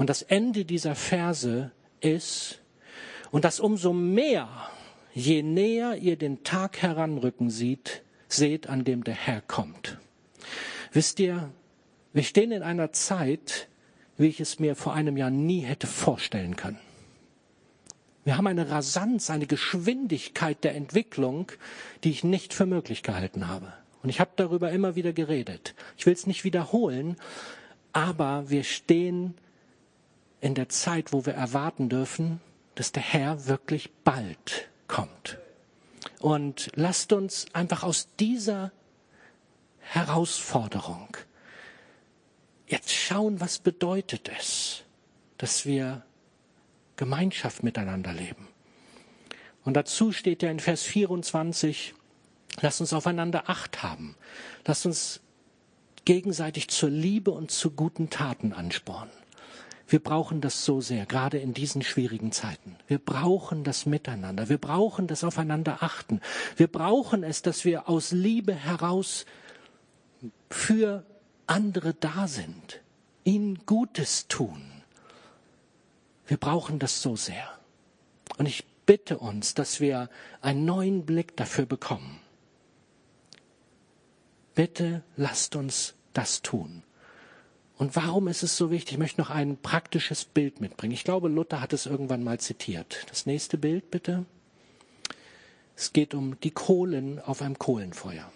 Und 0.00 0.08
das 0.08 0.22
Ende 0.22 0.64
dieser 0.64 0.94
Verse 0.94 1.72
ist, 2.00 2.62
und 3.30 3.44
das 3.44 3.60
umso 3.60 3.92
mehr 3.92 4.48
je 5.12 5.42
näher 5.42 5.96
ihr 5.96 6.16
den 6.16 6.42
Tag 6.42 6.80
heranrücken 6.80 7.50
sieht, 7.50 8.00
seht, 8.26 8.70
an 8.70 8.84
dem 8.84 9.04
der 9.04 9.12
Herr 9.12 9.42
kommt. 9.42 9.98
Wisst 10.94 11.20
ihr, 11.20 11.50
wir 12.14 12.22
stehen 12.22 12.50
in 12.50 12.62
einer 12.62 12.92
Zeit, 12.92 13.68
wie 14.16 14.28
ich 14.28 14.40
es 14.40 14.58
mir 14.58 14.74
vor 14.74 14.94
einem 14.94 15.18
Jahr 15.18 15.28
nie 15.28 15.60
hätte 15.60 15.86
vorstellen 15.86 16.56
können. 16.56 16.80
Wir 18.24 18.38
haben 18.38 18.46
eine 18.46 18.70
Rasanz, 18.70 19.28
eine 19.28 19.46
Geschwindigkeit 19.46 20.64
der 20.64 20.76
Entwicklung, 20.76 21.52
die 22.04 22.10
ich 22.10 22.24
nicht 22.24 22.54
für 22.54 22.64
möglich 22.64 23.02
gehalten 23.02 23.48
habe. 23.48 23.70
Und 24.02 24.08
ich 24.08 24.18
habe 24.18 24.30
darüber 24.36 24.72
immer 24.72 24.96
wieder 24.96 25.12
geredet. 25.12 25.74
Ich 25.98 26.06
will 26.06 26.14
es 26.14 26.26
nicht 26.26 26.44
wiederholen, 26.44 27.16
aber 27.92 28.48
wir 28.48 28.64
stehen 28.64 29.34
in 30.40 30.54
der 30.54 30.68
Zeit, 30.68 31.12
wo 31.12 31.26
wir 31.26 31.34
erwarten 31.34 31.88
dürfen, 31.88 32.40
dass 32.74 32.92
der 32.92 33.02
Herr 33.02 33.46
wirklich 33.46 33.90
bald 34.04 34.68
kommt. 34.88 35.38
Und 36.20 36.70
lasst 36.74 37.12
uns 37.12 37.46
einfach 37.52 37.82
aus 37.82 38.08
dieser 38.18 38.72
Herausforderung 39.80 41.16
jetzt 42.66 42.92
schauen, 42.92 43.40
was 43.40 43.58
bedeutet 43.58 44.30
es, 44.38 44.84
dass 45.38 45.66
wir 45.66 46.04
Gemeinschaft 46.96 47.62
miteinander 47.62 48.12
leben. 48.12 48.48
Und 49.64 49.74
dazu 49.74 50.12
steht 50.12 50.42
ja 50.42 50.50
in 50.50 50.60
Vers 50.60 50.82
24, 50.82 51.94
lasst 52.60 52.80
uns 52.80 52.92
aufeinander 52.92 53.48
Acht 53.48 53.82
haben. 53.82 54.16
Lasst 54.64 54.86
uns 54.86 55.20
gegenseitig 56.04 56.68
zur 56.68 56.90
Liebe 56.90 57.30
und 57.30 57.50
zu 57.50 57.72
guten 57.72 58.10
Taten 58.10 58.52
anspornen. 58.52 59.12
Wir 59.90 59.98
brauchen 59.98 60.40
das 60.40 60.64
so 60.64 60.80
sehr, 60.80 61.04
gerade 61.04 61.38
in 61.38 61.52
diesen 61.52 61.82
schwierigen 61.82 62.30
Zeiten. 62.30 62.76
Wir 62.86 63.00
brauchen 63.00 63.64
das 63.64 63.86
Miteinander. 63.86 64.48
Wir 64.48 64.58
brauchen 64.58 65.08
das 65.08 65.24
Aufeinander 65.24 65.82
achten. 65.82 66.20
Wir 66.56 66.68
brauchen 66.68 67.24
es, 67.24 67.42
dass 67.42 67.64
wir 67.64 67.88
aus 67.88 68.12
Liebe 68.12 68.54
heraus 68.54 69.26
für 70.48 71.04
andere 71.48 71.92
da 71.94 72.28
sind, 72.28 72.80
ihnen 73.24 73.66
Gutes 73.66 74.28
tun. 74.28 74.62
Wir 76.24 76.36
brauchen 76.36 76.78
das 76.78 77.02
so 77.02 77.16
sehr. 77.16 77.48
Und 78.38 78.46
ich 78.46 78.64
bitte 78.86 79.18
uns, 79.18 79.54
dass 79.54 79.80
wir 79.80 80.08
einen 80.40 80.64
neuen 80.64 81.04
Blick 81.04 81.36
dafür 81.36 81.66
bekommen. 81.66 82.20
Bitte 84.54 85.02
lasst 85.16 85.56
uns 85.56 85.94
das 86.12 86.42
tun. 86.42 86.84
Und 87.80 87.96
warum 87.96 88.28
ist 88.28 88.42
es 88.42 88.58
so 88.58 88.70
wichtig? 88.70 88.92
Ich 88.92 88.98
möchte 88.98 89.22
noch 89.22 89.30
ein 89.30 89.56
praktisches 89.56 90.26
Bild 90.26 90.60
mitbringen. 90.60 90.92
Ich 90.92 91.02
glaube, 91.02 91.30
Luther 91.30 91.62
hat 91.62 91.72
es 91.72 91.86
irgendwann 91.86 92.22
mal 92.22 92.38
zitiert. 92.38 93.06
Das 93.08 93.24
nächste 93.24 93.56
Bild 93.56 93.90
bitte. 93.90 94.26
Es 95.76 95.94
geht 95.94 96.12
um 96.12 96.38
die 96.40 96.50
Kohlen 96.50 97.20
auf 97.20 97.40
einem 97.40 97.58
Kohlenfeuer. 97.58 98.30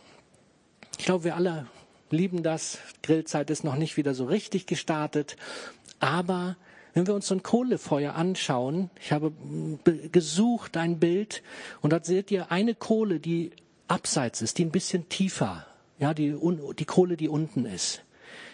Ich 0.98 1.04
glaube, 1.04 1.24
wir 1.24 1.36
alle 1.36 1.66
lieben 2.08 2.42
das. 2.42 2.78
Grillzeit 3.02 3.50
ist 3.50 3.64
noch 3.64 3.76
nicht 3.76 3.98
wieder 3.98 4.14
so 4.14 4.24
richtig 4.24 4.64
gestartet. 4.64 5.36
Aber 6.00 6.56
wenn 6.94 7.06
wir 7.06 7.14
uns 7.14 7.26
so 7.26 7.34
ein 7.34 7.42
Kohlefeuer 7.42 8.14
anschauen, 8.14 8.88
ich 8.98 9.12
habe 9.12 9.34
gesucht 10.10 10.78
ein 10.78 10.98
Bild 10.98 11.42
und 11.82 11.92
dort 11.92 12.06
seht 12.06 12.30
ihr 12.30 12.50
eine 12.50 12.74
Kohle, 12.74 13.20
die 13.20 13.50
abseits 13.88 14.40
ist, 14.40 14.56
die 14.56 14.64
ein 14.64 14.70
bisschen 14.70 15.10
tiefer, 15.10 15.66
ja, 15.98 16.14
die, 16.14 16.34
die 16.78 16.84
Kohle, 16.86 17.18
die 17.18 17.28
unten 17.28 17.66
ist. 17.66 18.03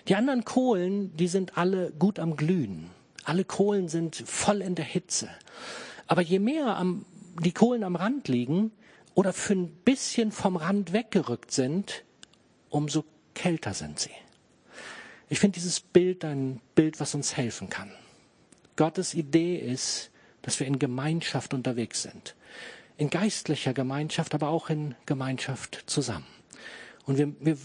Die 0.08 0.14
anderen 0.16 0.44
Kohlen, 0.44 1.16
die 1.16 1.28
sind 1.28 1.56
alle 1.58 1.92
gut 1.92 2.18
am 2.18 2.36
Glühen. 2.36 2.90
Alle 3.24 3.44
Kohlen 3.44 3.88
sind 3.88 4.16
voll 4.16 4.62
in 4.62 4.74
der 4.74 4.84
Hitze. 4.84 5.28
Aber 6.06 6.22
je 6.22 6.38
mehr 6.38 6.76
am, 6.76 7.04
die 7.40 7.52
Kohlen 7.52 7.84
am 7.84 7.96
Rand 7.96 8.28
liegen 8.28 8.72
oder 9.14 9.32
für 9.32 9.54
ein 9.54 9.68
bisschen 9.84 10.32
vom 10.32 10.56
Rand 10.56 10.92
weggerückt 10.92 11.52
sind, 11.52 12.04
umso 12.70 13.04
kälter 13.34 13.74
sind 13.74 13.98
sie. 13.98 14.10
Ich 15.28 15.38
finde 15.38 15.54
dieses 15.54 15.80
Bild 15.80 16.24
ein 16.24 16.60
Bild, 16.74 16.98
was 16.98 17.14
uns 17.14 17.36
helfen 17.36 17.70
kann. 17.70 17.92
Gottes 18.76 19.14
Idee 19.14 19.56
ist, 19.56 20.10
dass 20.42 20.58
wir 20.58 20.66
in 20.66 20.78
Gemeinschaft 20.78 21.54
unterwegs 21.54 22.02
sind. 22.02 22.34
In 22.96 23.10
geistlicher 23.10 23.72
Gemeinschaft, 23.72 24.34
aber 24.34 24.48
auch 24.48 24.70
in 24.70 24.94
Gemeinschaft 25.06 25.84
zusammen. 25.86 26.26
Und 27.04 27.18
wir, 27.18 27.32
wir, 27.40 27.56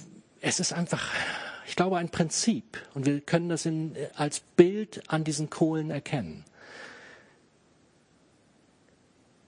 es 0.42 0.60
ist 0.60 0.74
einfach 0.74 1.12
ich 1.68 1.76
glaube, 1.76 1.98
ein 1.98 2.10
Prinzip. 2.10 2.82
Und 2.94 3.06
wir 3.06 3.22
können 3.22 3.50
das 3.50 3.66
in, 3.66 3.96
als 4.16 4.40
Bild 4.40 5.02
an 5.08 5.24
diesen 5.24 5.50
Kohlen 5.50 5.90
erkennen. 5.90 6.46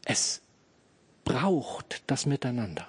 Es 0.05 0.41
braucht 1.25 2.03
das 2.07 2.25
Miteinander. 2.25 2.87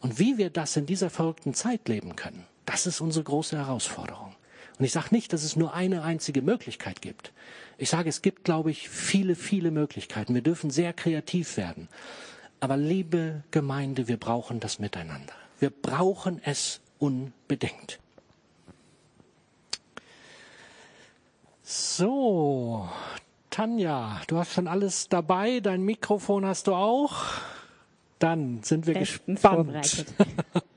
Und 0.00 0.18
wie 0.18 0.38
wir 0.38 0.50
das 0.50 0.76
in 0.76 0.86
dieser 0.86 1.10
verrückten 1.10 1.54
Zeit 1.54 1.88
leben 1.88 2.16
können, 2.16 2.46
das 2.64 2.86
ist 2.86 3.00
unsere 3.00 3.24
große 3.24 3.56
Herausforderung. 3.56 4.34
Und 4.78 4.84
ich 4.84 4.92
sage 4.92 5.08
nicht, 5.10 5.32
dass 5.32 5.42
es 5.42 5.56
nur 5.56 5.72
eine 5.72 6.02
einzige 6.02 6.42
Möglichkeit 6.42 7.00
gibt. 7.00 7.32
Ich 7.78 7.88
sage, 7.88 8.08
es 8.08 8.20
gibt, 8.20 8.44
glaube 8.44 8.70
ich, 8.70 8.88
viele, 8.88 9.34
viele 9.34 9.70
Möglichkeiten. 9.70 10.34
Wir 10.34 10.42
dürfen 10.42 10.70
sehr 10.70 10.92
kreativ 10.92 11.56
werden. 11.56 11.88
Aber 12.60 12.76
liebe 12.76 13.42
Gemeinde, 13.50 14.08
wir 14.08 14.18
brauchen 14.18 14.60
das 14.60 14.78
Miteinander. 14.78 15.32
Wir 15.60 15.70
brauchen 15.70 16.40
es 16.44 16.80
unbedingt. 16.98 18.00
So, 21.68 22.88
Tanja, 23.50 24.20
du 24.28 24.38
hast 24.38 24.52
schon 24.52 24.68
alles 24.68 25.08
dabei, 25.08 25.58
dein 25.58 25.82
Mikrofon 25.82 26.46
hast 26.46 26.68
du 26.68 26.74
auch. 26.74 27.24
Dann 28.20 28.62
sind 28.62 28.86
wir 28.86 28.94
Bestens 28.94 29.42
gespannt. 29.42 30.06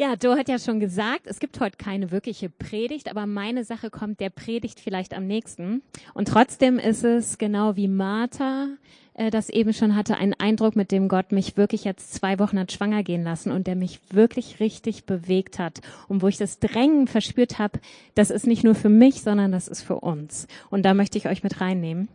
Ja, 0.00 0.14
Joe 0.14 0.38
hat 0.38 0.48
ja 0.48 0.58
schon 0.58 0.80
gesagt, 0.80 1.26
es 1.26 1.40
gibt 1.40 1.60
heute 1.60 1.76
keine 1.76 2.10
wirkliche 2.10 2.48
Predigt, 2.48 3.10
aber 3.10 3.26
meine 3.26 3.64
Sache 3.64 3.90
kommt 3.90 4.18
der 4.18 4.30
Predigt 4.30 4.80
vielleicht 4.80 5.12
am 5.12 5.26
nächsten. 5.26 5.82
Und 6.14 6.26
trotzdem 6.26 6.78
ist 6.78 7.04
es 7.04 7.36
genau 7.36 7.76
wie 7.76 7.86
Martha 7.86 8.68
äh, 9.12 9.30
das 9.30 9.50
eben 9.50 9.74
schon 9.74 9.94
hatte, 9.94 10.16
ein 10.16 10.32
Eindruck, 10.32 10.74
mit 10.74 10.90
dem 10.90 11.08
Gott 11.08 11.32
mich 11.32 11.58
wirklich 11.58 11.84
jetzt 11.84 12.14
zwei 12.14 12.38
Wochen 12.38 12.58
hat 12.58 12.72
schwanger 12.72 13.02
gehen 13.02 13.24
lassen 13.24 13.52
und 13.52 13.66
der 13.66 13.76
mich 13.76 14.00
wirklich 14.10 14.58
richtig 14.58 15.04
bewegt 15.04 15.58
hat 15.58 15.82
und 16.08 16.22
wo 16.22 16.28
ich 16.28 16.38
das 16.38 16.60
Drängen 16.60 17.06
verspürt 17.06 17.58
habe, 17.58 17.78
das 18.14 18.30
ist 18.30 18.46
nicht 18.46 18.64
nur 18.64 18.74
für 18.74 18.88
mich, 18.88 19.20
sondern 19.20 19.52
das 19.52 19.68
ist 19.68 19.82
für 19.82 20.00
uns. 20.00 20.48
Und 20.70 20.86
da 20.86 20.94
möchte 20.94 21.18
ich 21.18 21.28
euch 21.28 21.42
mit 21.42 21.60
reinnehmen. 21.60 22.08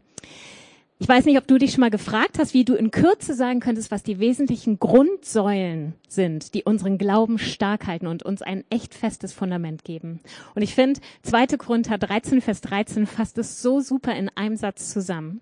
Ich 0.97 1.09
weiß 1.09 1.25
nicht, 1.25 1.37
ob 1.37 1.45
du 1.45 1.57
dich 1.57 1.73
schon 1.73 1.81
mal 1.81 1.89
gefragt 1.89 2.39
hast, 2.39 2.53
wie 2.53 2.63
du 2.63 2.73
in 2.73 2.89
Kürze 2.89 3.33
sagen 3.33 3.59
könntest, 3.59 3.91
was 3.91 4.03
die 4.03 4.19
wesentlichen 4.19 4.79
Grundsäulen 4.79 5.93
sind, 6.07 6.53
die 6.53 6.63
unseren 6.63 6.97
Glauben 6.97 7.37
stark 7.37 7.85
halten 7.85 8.07
und 8.07 8.23
uns 8.23 8.41
ein 8.41 8.63
echt 8.69 8.93
festes 8.93 9.33
Fundament 9.33 9.83
geben. 9.83 10.21
Und 10.55 10.61
ich 10.61 10.73
finde, 10.73 11.01
2. 11.23 11.57
Korinther 11.57 11.97
13, 11.97 12.39
Vers 12.39 12.61
13 12.61 13.07
fasst 13.07 13.37
es 13.37 13.61
so 13.61 13.81
super 13.81 14.15
in 14.15 14.29
einem 14.35 14.55
Satz 14.55 14.89
zusammen. 14.89 15.41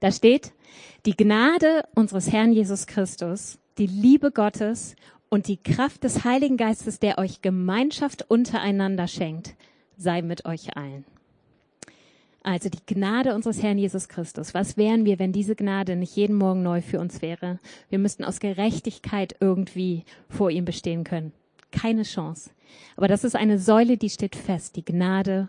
Da 0.00 0.10
steht, 0.10 0.52
die 1.06 1.16
Gnade 1.16 1.84
unseres 1.94 2.32
Herrn 2.32 2.50
Jesus 2.50 2.88
Christus, 2.88 3.60
die 3.78 3.86
Liebe 3.86 4.32
Gottes 4.32 4.96
und 5.28 5.46
die 5.46 5.58
Kraft 5.58 6.02
des 6.02 6.24
Heiligen 6.24 6.56
Geistes, 6.56 6.98
der 6.98 7.18
euch 7.18 7.40
Gemeinschaft 7.40 8.28
untereinander 8.28 9.06
schenkt, 9.06 9.54
sei 9.96 10.22
mit 10.22 10.44
euch 10.44 10.76
allen. 10.76 11.04
Also 12.46 12.68
die 12.68 12.94
Gnade 12.94 13.34
unseres 13.34 13.60
Herrn 13.60 13.76
Jesus 13.76 14.08
Christus. 14.08 14.54
Was 14.54 14.76
wären 14.76 15.04
wir, 15.04 15.18
wenn 15.18 15.32
diese 15.32 15.56
Gnade 15.56 15.96
nicht 15.96 16.14
jeden 16.14 16.36
Morgen 16.36 16.62
neu 16.62 16.80
für 16.80 17.00
uns 17.00 17.20
wäre? 17.20 17.58
Wir 17.90 17.98
müssten 17.98 18.22
aus 18.22 18.38
Gerechtigkeit 18.38 19.34
irgendwie 19.40 20.04
vor 20.28 20.52
ihm 20.52 20.64
bestehen 20.64 21.02
können. 21.02 21.32
Keine 21.72 22.04
Chance. 22.04 22.50
Aber 22.96 23.08
das 23.08 23.24
ist 23.24 23.34
eine 23.34 23.58
Säule, 23.58 23.96
die 23.96 24.10
steht 24.10 24.36
fest. 24.36 24.76
Die 24.76 24.84
Gnade 24.84 25.48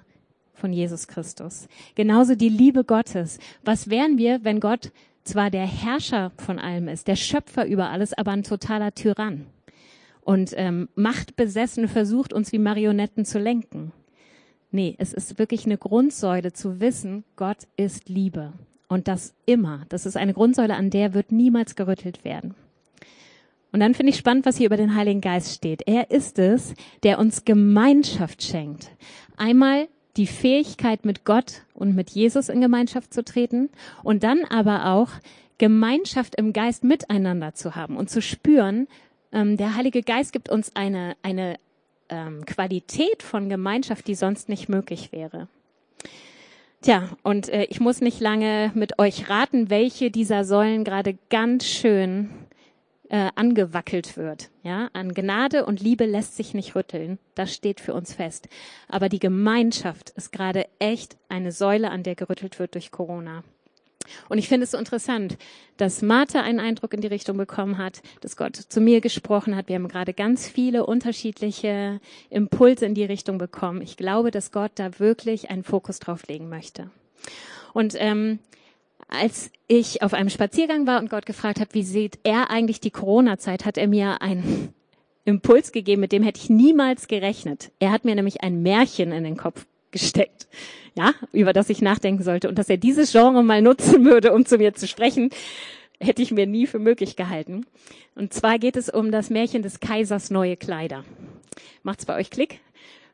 von 0.56 0.74
Jesus 0.74 1.08
Christus. 1.08 1.68
Genauso 1.94 2.34
die 2.34 2.50
Liebe 2.50 2.84
Gottes. 2.84 3.38
Was 3.64 3.92
wären 3.92 4.18
wir, 4.18 4.44
wenn 4.44 4.60
Gott 4.60 4.92
zwar 5.24 5.52
der 5.52 5.68
Herrscher 5.68 6.32
von 6.38 6.58
allem 6.58 6.88
ist, 6.88 7.08
der 7.08 7.16
Schöpfer 7.16 7.68
über 7.68 7.92
alles, 7.92 8.14
aber 8.14 8.32
ein 8.32 8.42
totaler 8.42 8.96
Tyrann 8.96 9.46
und 10.22 10.52
ähm, 10.56 10.90
machtbesessen 10.96 11.90
versucht, 11.90 12.34
uns 12.34 12.52
wie 12.52 12.60
Marionetten 12.60 13.24
zu 13.24 13.38
lenken? 13.38 13.92
Nee, 14.72 14.96
es 14.98 15.14
ist 15.14 15.40
wirklich 15.40 15.66
eine 15.66 15.78
Grundsäule 15.78 16.54
zu 16.54 16.80
wissen, 16.80 17.24
Gott 17.36 17.68
ist 17.78 18.10
Liebe. 18.10 18.54
Und 18.90 19.08
das 19.08 19.34
immer. 19.46 19.86
Das 19.90 20.06
ist 20.06 20.18
eine 20.18 20.34
Grundsäule, 20.34 20.76
an 20.76 20.90
der 20.90 21.14
wird 21.14 21.32
niemals 21.32 21.76
gerüttelt 21.76 22.24
werden. 22.24 22.56
Und 23.72 23.82
dann 23.82 23.94
finde 23.94 24.12
ich 24.12 24.18
spannend, 24.18 24.46
was 24.46 24.58
hier 24.58 24.68
über 24.68 24.78
den 24.78 24.96
Heiligen 24.96 25.22
Geist 25.22 25.54
steht. 25.54 25.84
Er 25.88 26.10
ist 26.10 26.40
es, 26.40 26.74
der 27.04 27.20
uns 27.20 27.46
Gemeinschaft 27.46 28.44
schenkt. 28.44 28.92
Einmal 29.36 29.88
die 30.16 30.28
Fähigkeit, 30.28 31.06
mit 31.06 31.26
Gott 31.26 31.64
und 31.74 31.96
mit 31.96 32.10
Jesus 32.10 32.50
in 32.50 32.60
Gemeinschaft 32.60 33.14
zu 33.14 33.24
treten 33.24 33.70
und 34.04 34.24
dann 34.24 34.44
aber 34.46 34.94
auch 34.94 35.10
Gemeinschaft 35.58 36.36
im 36.36 36.54
Geist 36.54 36.84
miteinander 36.84 37.54
zu 37.54 37.76
haben 37.76 37.98
und 37.98 38.10
zu 38.10 38.22
spüren, 38.22 38.88
ähm, 39.32 39.58
der 39.58 39.76
Heilige 39.76 40.02
Geist 40.02 40.34
gibt 40.34 40.50
uns 40.50 40.76
eine, 40.76 41.16
eine 41.22 41.58
ähm, 42.10 42.46
Qualität 42.46 43.24
von 43.24 43.50
Gemeinschaft, 43.50 44.08
die 44.08 44.16
sonst 44.16 44.50
nicht 44.50 44.70
möglich 44.70 45.12
wäre. 45.12 45.48
Tja, 46.82 47.10
und 47.24 47.50
äh, 47.50 47.66
ich 47.66 47.80
muss 47.80 48.02
nicht 48.02 48.20
lange 48.20 48.72
mit 48.76 49.00
euch 49.00 49.30
raten, 49.30 49.70
welche 49.70 50.12
dieser 50.12 50.46
Säulen 50.46 50.84
gerade 50.84 51.18
ganz 51.30 51.66
schön 51.66 52.30
äh, 53.10 53.30
angewackelt 53.36 54.16
wird. 54.18 54.50
Ja, 54.64 54.90
an 54.94 55.14
Gnade 55.14 55.66
und 55.66 55.82
Liebe 55.82 56.06
lässt 56.06 56.36
sich 56.36 56.54
nicht 56.54 56.76
rütteln. 56.76 57.20
Das 57.36 57.54
steht 57.54 57.80
für 57.80 57.94
uns 57.94 58.14
fest. 58.14 58.48
Aber 58.88 59.10
die 59.10 59.20
Gemeinschaft 59.20 60.12
ist 60.12 60.32
gerade 60.32 60.68
echt 60.80 61.18
eine 61.30 61.52
Säule, 61.52 61.90
an 61.90 62.04
der 62.04 62.16
gerüttelt 62.16 62.60
wird 62.60 62.76
durch 62.76 62.92
Corona. 62.92 63.44
Und 64.30 64.38
ich 64.38 64.48
finde 64.48 64.66
es 64.66 64.72
so 64.72 64.78
interessant, 64.78 65.38
dass 65.78 66.02
Martha 66.02 66.42
einen 66.42 66.60
Eindruck 66.60 66.94
in 66.94 67.02
die 67.02 67.08
Richtung 67.08 67.38
bekommen 67.38 67.78
hat, 67.78 68.02
dass 68.22 68.38
Gott 68.38 68.56
zu 68.56 68.82
mir 68.82 69.02
gesprochen 69.02 69.56
hat. 69.56 69.68
Wir 69.68 69.76
haben 69.76 69.88
gerade 69.88 70.14
ganz 70.14 70.48
viele 70.48 70.86
unterschiedliche 70.86 72.00
Impulse 72.30 72.86
in 72.86 72.94
die 72.94 73.06
Richtung 73.06 73.38
bekommen. 73.38 73.82
Ich 73.82 73.98
glaube, 73.98 74.32
dass 74.32 74.52
Gott 74.52 74.72
da 74.76 75.00
wirklich 75.00 75.50
einen 75.50 75.64
Fokus 75.64 76.00
drauf 76.00 76.28
legen 76.28 76.50
möchte. 76.50 76.90
Und 77.74 77.96
ähm, 77.98 78.40
als 79.08 79.52
ich 79.68 80.02
auf 80.02 80.14
einem 80.14 80.30
Spaziergang 80.30 80.88
war 80.88 81.00
und 81.00 81.10
Gott 81.10 81.26
gefragt 81.26 81.60
hat, 81.60 81.74
wie 81.74 81.84
sieht 81.84 82.20
er 82.24 82.50
eigentlich 82.50 82.82
die 82.82 82.92
Corona-Zeit, 82.92 83.66
hat 83.66 83.78
er 83.78 83.88
mir 83.88 84.22
einen 84.22 84.74
Impuls 85.24 85.72
gegeben, 85.72 86.02
mit 86.02 86.12
dem 86.12 86.24
hätte 86.24 86.40
ich 86.40 86.50
niemals 86.50 87.08
gerechnet. 87.08 87.72
Er 87.80 87.92
hat 87.92 88.06
mir 88.06 88.16
nämlich 88.16 88.44
ein 88.44 88.62
Märchen 88.62 89.12
in 89.12 89.24
den 89.24 89.38
Kopf 89.38 89.66
gesteckt, 89.98 90.48
ja, 90.96 91.14
über 91.32 91.54
das 91.54 91.70
ich 91.70 91.82
nachdenken 91.82 92.24
sollte. 92.24 92.50
Und 92.50 92.58
dass 92.58 92.70
er 92.70 92.78
dieses 92.78 93.12
Genre 93.12 93.44
mal 93.44 93.62
nutzen 93.62 94.06
würde, 94.06 94.34
um 94.34 94.46
zu 94.46 94.58
mir 94.58 94.74
zu 94.74 94.88
sprechen, 94.88 95.30
hätte 96.00 96.22
ich 96.22 96.32
mir 96.32 96.46
nie 96.46 96.68
für 96.68 96.80
möglich 96.80 97.16
gehalten. 97.16 97.66
Und 98.16 98.34
zwar 98.34 98.60
geht 98.60 98.76
es 98.78 98.90
um 98.90 99.12
das 99.12 99.30
Märchen 99.30 99.64
des 99.64 99.80
Kaisers 99.80 100.30
neue 100.30 100.58
Kleider. 100.58 101.04
Macht's 101.84 102.06
bei 102.06 102.16
euch 102.16 102.30
Klick? 102.30 102.60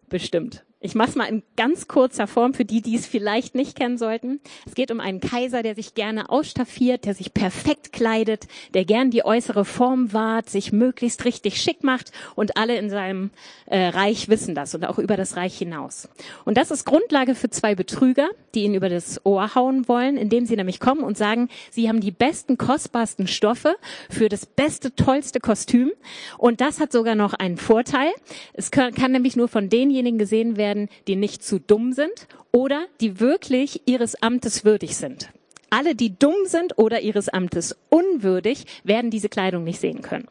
Bestimmt. 0.10 0.64
Ich 0.86 0.96
mache 0.96 1.12
es 1.12 1.16
mal 1.16 1.30
in 1.30 1.44
ganz 1.56 1.88
kurzer 1.88 2.28
Form 2.28 2.54
für 2.54 2.66
die, 2.66 2.82
die 2.82 2.96
es 2.96 3.08
vielleicht 3.08 3.56
nicht 3.56 3.78
kennen 3.78 3.98
sollten. 3.98 4.42
Es 4.68 4.76
geht 4.76 4.92
um 4.92 5.00
einen 5.00 5.22
Kaiser, 5.22 5.64
der 5.64 5.76
sich 5.76 5.94
gerne 5.94 6.30
ausstaffiert, 6.30 7.06
der 7.06 7.16
sich 7.16 7.34
perfekt 7.34 7.94
kleidet, 7.94 8.48
der 8.74 8.84
gern 8.84 9.10
die 9.10 9.24
äußere 9.24 9.64
Form 9.64 10.12
wahrt, 10.12 10.50
sich 10.50 10.74
möglichst 10.74 11.24
richtig 11.24 11.62
schick 11.62 11.86
macht 11.86 12.12
und 12.36 12.58
alle 12.58 12.76
in 12.76 12.90
seinem 12.90 13.30
äh, 13.68 13.88
Reich 13.88 14.28
wissen 14.28 14.56
das 14.56 14.76
und 14.76 14.84
auch 14.86 15.00
über 15.00 15.16
das 15.16 15.38
Reich 15.38 15.58
hinaus. 15.58 16.10
Und 16.44 16.58
das 16.58 16.70
ist 16.70 16.84
Grundlage 16.86 17.34
für 17.34 17.50
zwei 17.50 17.76
Betrüger, 17.76 18.28
die 18.54 18.64
ihn 18.64 18.76
über 18.76 18.90
das 18.90 19.26
Ohr 19.26 19.56
hauen 19.56 19.88
wollen, 19.88 20.18
indem 20.18 20.46
sie 20.46 20.58
nämlich 20.58 20.82
kommen 20.82 21.04
und 21.04 21.18
sagen, 21.18 21.48
sie 21.72 21.88
haben 21.88 22.02
die 22.02 22.12
besten, 22.12 22.58
kostbarsten 22.58 23.28
Stoffe 23.28 23.78
für 24.10 24.28
das 24.28 24.46
beste, 24.46 24.94
tollste 24.94 25.40
Kostüm. 25.40 25.92
Und 26.38 26.60
das 26.60 26.82
hat 26.82 26.92
sogar 26.92 27.16
noch 27.16 27.34
einen 27.34 27.56
Vorteil. 27.56 28.12
Es 28.52 28.70
kann, 28.70 28.94
kann 28.94 29.14
nämlich 29.14 29.38
nur 29.38 29.48
von 29.48 29.70
denjenigen 29.70 30.20
gesehen 30.20 30.58
werden, 30.58 30.73
werden, 30.74 30.90
die 31.08 31.16
nicht 31.16 31.44
zu 31.44 31.60
dumm 31.60 31.94
sind 31.94 32.28
oder 32.52 32.86
die 33.00 33.20
wirklich 33.20 33.82
ihres 33.86 34.22
Amtes 34.22 34.66
würdig 34.66 34.96
sind. 34.98 35.30
Alle, 35.70 35.96
die 35.96 36.18
dumm 36.18 36.46
sind 36.46 36.78
oder 36.78 37.02
ihres 37.02 37.30
Amtes 37.30 37.76
unwürdig, 37.90 38.66
werden 38.84 39.12
diese 39.12 39.30
Kleidung 39.30 39.64
nicht 39.64 39.80
sehen 39.80 40.02
können. 40.02 40.28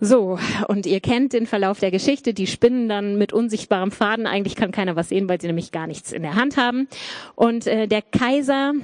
So, 0.00 0.38
und 0.68 0.86
ihr 0.86 1.00
kennt 1.00 1.32
den 1.32 1.46
Verlauf 1.46 1.80
der 1.80 1.90
Geschichte. 1.90 2.32
Die 2.32 2.46
spinnen 2.46 2.88
dann 2.88 3.18
mit 3.18 3.32
unsichtbarem 3.32 3.90
Faden. 3.90 4.26
Eigentlich 4.26 4.54
kann 4.54 4.70
keiner 4.70 4.96
was 4.96 5.08
sehen, 5.08 5.28
weil 5.28 5.40
sie 5.40 5.48
nämlich 5.48 5.72
gar 5.72 5.86
nichts 5.86 6.12
in 6.12 6.22
der 6.22 6.36
Hand 6.36 6.56
haben. 6.56 6.88
Und 7.34 7.66
äh, 7.66 7.88
der 7.88 8.02
Kaiser 8.02 8.74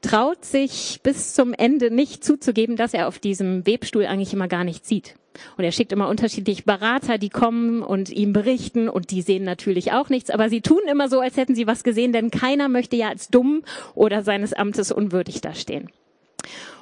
traut 0.00 0.44
sich 0.44 1.00
bis 1.02 1.34
zum 1.34 1.54
Ende 1.54 1.90
nicht 1.90 2.22
zuzugeben, 2.22 2.76
dass 2.76 2.94
er 2.94 3.08
auf 3.08 3.18
diesem 3.18 3.66
Webstuhl 3.66 4.06
eigentlich 4.06 4.32
immer 4.32 4.48
gar 4.48 4.64
nichts 4.64 4.88
sieht. 4.88 5.16
Und 5.56 5.64
er 5.64 5.72
schickt 5.72 5.92
immer 5.92 6.08
unterschiedliche 6.08 6.62
Berater, 6.62 7.18
die 7.18 7.28
kommen 7.28 7.82
und 7.82 8.10
ihm 8.10 8.32
berichten. 8.32 8.88
Und 8.88 9.10
die 9.10 9.22
sehen 9.22 9.44
natürlich 9.44 9.92
auch 9.92 10.08
nichts, 10.08 10.30
aber 10.30 10.48
sie 10.48 10.60
tun 10.60 10.80
immer 10.90 11.08
so, 11.08 11.20
als 11.20 11.36
hätten 11.36 11.54
sie 11.54 11.66
was 11.66 11.84
gesehen, 11.84 12.12
denn 12.12 12.30
keiner 12.30 12.68
möchte 12.68 12.96
ja 12.96 13.08
als 13.08 13.28
dumm 13.28 13.62
oder 13.94 14.22
seines 14.22 14.52
Amtes 14.52 14.92
unwürdig 14.92 15.40
dastehen. 15.40 15.90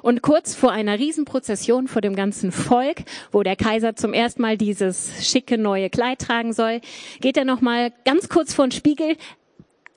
Und 0.01 0.21
kurz 0.21 0.53
vor 0.53 0.71
einer 0.71 0.99
Riesenprozession 0.99 1.87
vor 1.87 2.01
dem 2.01 2.15
ganzen 2.15 2.51
Volk, 2.51 3.03
wo 3.31 3.41
der 3.43 3.55
Kaiser 3.55 3.95
zum 3.95 4.13
ersten 4.13 4.41
Mal 4.41 4.57
dieses 4.57 5.25
schicke 5.25 5.57
neue 5.57 5.89
Kleid 5.89 6.19
tragen 6.19 6.51
soll, 6.51 6.81
geht 7.21 7.37
er 7.37 7.45
nochmal 7.45 7.93
ganz 8.03 8.27
kurz 8.27 8.53
vor 8.53 8.67
den 8.67 8.71
Spiegel, 8.71 9.15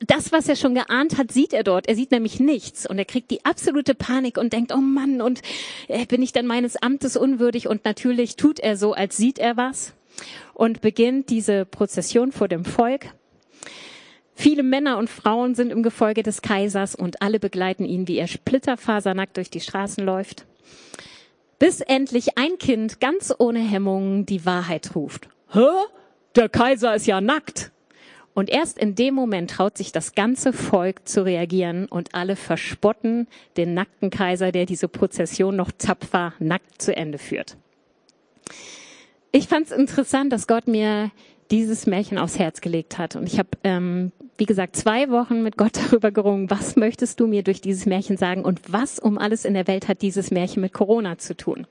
das, 0.00 0.32
was 0.32 0.48
er 0.48 0.56
schon 0.56 0.74
geahnt 0.74 1.16
hat, 1.16 1.32
sieht 1.32 1.52
er 1.52 1.64
dort. 1.64 1.88
Er 1.88 1.94
sieht 1.94 2.10
nämlich 2.10 2.38
nichts 2.38 2.88
und 2.88 2.98
er 2.98 3.04
kriegt 3.04 3.30
die 3.30 3.44
absolute 3.44 3.94
Panik 3.94 4.36
und 4.36 4.52
denkt, 4.52 4.72
oh 4.74 4.80
Mann, 4.80 5.20
und 5.20 5.40
äh, 5.88 6.04
bin 6.06 6.22
ich 6.22 6.32
dann 6.32 6.46
meines 6.46 6.76
Amtes 6.76 7.16
unwürdig? 7.16 7.66
Und 7.68 7.84
natürlich 7.84 8.36
tut 8.36 8.60
er 8.60 8.76
so, 8.76 8.92
als 8.92 9.16
sieht 9.16 9.38
er 9.38 9.56
was 9.56 9.94
und 10.54 10.80
beginnt 10.80 11.30
diese 11.30 11.64
Prozession 11.64 12.32
vor 12.32 12.48
dem 12.48 12.64
Volk. 12.64 13.06
Viele 14.34 14.62
Männer 14.62 14.98
und 14.98 15.08
Frauen 15.08 15.54
sind 15.54 15.70
im 15.70 15.82
Gefolge 15.82 16.22
des 16.22 16.42
Kaisers 16.42 16.94
und 16.94 17.22
alle 17.22 17.40
begleiten 17.40 17.86
ihn, 17.86 18.06
wie 18.06 18.18
er 18.18 18.26
splitterfasernackt 18.26 19.38
durch 19.38 19.48
die 19.48 19.60
Straßen 19.60 20.04
läuft. 20.04 20.44
Bis 21.58 21.80
endlich 21.80 22.36
ein 22.36 22.58
Kind 22.58 23.00
ganz 23.00 23.34
ohne 23.38 23.60
Hemmungen 23.60 24.26
die 24.26 24.44
Wahrheit 24.44 24.94
ruft. 24.94 25.28
Hä? 25.52 25.66
Der 26.34 26.50
Kaiser 26.50 26.94
ist 26.94 27.06
ja 27.06 27.22
nackt. 27.22 27.72
Und 28.36 28.50
erst 28.50 28.78
in 28.78 28.94
dem 28.94 29.14
Moment 29.14 29.50
traut 29.50 29.78
sich 29.78 29.92
das 29.92 30.14
ganze 30.14 30.52
Volk 30.52 31.08
zu 31.08 31.24
reagieren 31.24 31.86
und 31.86 32.14
alle 32.14 32.36
verspotten 32.36 33.28
den 33.56 33.72
nackten 33.72 34.10
Kaiser, 34.10 34.52
der 34.52 34.66
diese 34.66 34.88
Prozession 34.88 35.56
noch 35.56 35.70
tapfer 35.72 36.34
nackt 36.38 36.82
zu 36.82 36.94
Ende 36.94 37.16
führt. 37.16 37.56
Ich 39.32 39.48
fand 39.48 39.68
es 39.68 39.72
interessant, 39.72 40.34
dass 40.34 40.46
Gott 40.46 40.68
mir 40.68 41.10
dieses 41.50 41.86
Märchen 41.86 42.18
aufs 42.18 42.38
Herz 42.38 42.60
gelegt 42.60 42.98
hat. 42.98 43.16
Und 43.16 43.26
ich 43.26 43.38
habe, 43.38 43.48
ähm, 43.64 44.12
wie 44.36 44.44
gesagt, 44.44 44.76
zwei 44.76 45.08
Wochen 45.08 45.42
mit 45.42 45.56
Gott 45.56 45.78
darüber 45.88 46.10
gerungen, 46.10 46.50
was 46.50 46.76
möchtest 46.76 47.20
du 47.20 47.26
mir 47.26 47.42
durch 47.42 47.62
dieses 47.62 47.86
Märchen 47.86 48.18
sagen 48.18 48.44
und 48.44 48.70
was 48.70 48.98
um 48.98 49.16
alles 49.16 49.46
in 49.46 49.54
der 49.54 49.66
Welt 49.66 49.88
hat 49.88 50.02
dieses 50.02 50.30
Märchen 50.30 50.60
mit 50.60 50.74
Corona 50.74 51.16
zu 51.16 51.38
tun. 51.38 51.66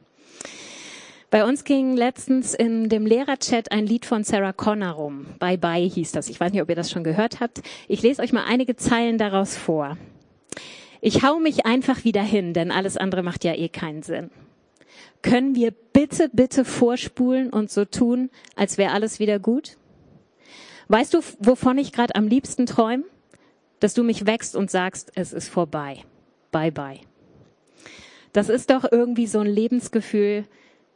Bei 1.36 1.44
uns 1.44 1.66
ging 1.66 1.98
letztens 1.98 2.54
in 2.54 2.88
dem 2.88 3.06
Lehrerchat 3.06 3.74
ein 3.74 3.86
Lied 3.86 4.06
von 4.06 4.24
Sarah 4.24 4.54
Connor 4.54 4.92
rum. 4.92 5.26
Bye 5.38 5.58
Bye 5.58 5.86
hieß 5.86 6.14
das. 6.14 6.30
Ich 6.30 6.40
weiß 6.40 6.54
nicht, 6.54 6.62
ob 6.62 6.70
ihr 6.70 6.78
das 6.78 6.90
schon 6.90 7.04
gehört 7.04 7.42
habt. 7.42 7.62
Ich 7.90 8.02
lese 8.02 8.22
euch 8.22 8.32
mal 8.32 8.46
einige 8.48 8.78
Zeilen 8.78 9.18
daraus 9.18 9.58
vor. 9.58 9.98
Ich 11.02 11.24
hau 11.24 11.40
mich 11.40 11.66
einfach 11.66 12.06
wieder 12.06 12.22
hin, 12.22 12.54
denn 12.54 12.72
alles 12.72 12.96
andere 12.96 13.22
macht 13.22 13.44
ja 13.44 13.54
eh 13.54 13.68
keinen 13.68 14.02
Sinn. 14.02 14.32
Können 15.24 15.56
wir 15.56 15.72
bitte, 15.72 16.30
bitte 16.32 16.64
vorspulen 16.64 17.50
und 17.50 17.70
so 17.70 17.84
tun, 17.84 18.30
als 18.56 18.78
wäre 18.78 18.94
alles 18.94 19.20
wieder 19.20 19.38
gut? 19.38 19.76
Weißt 20.88 21.14
du, 21.14 21.20
wovon 21.40 21.78
ich 21.78 21.92
gerade 21.92 22.16
am 22.16 22.30
liebsten 22.30 22.66
träume? 22.66 23.04
Dass 23.82 23.94
du 23.94 24.06
mich 24.06 24.26
wächst 24.26 24.56
und 24.56 24.72
sagst, 24.72 25.12
es 25.16 25.34
ist 25.34 25.50
vorbei. 25.50 25.98
bye 26.54 26.72
bye. 26.72 27.02
Das 28.32 28.48
ist 28.48 28.70
doch 28.70 28.90
irgendwie 28.90 29.28
so 29.28 29.40
ein 29.40 29.48
Lebensgefühl, 29.48 30.46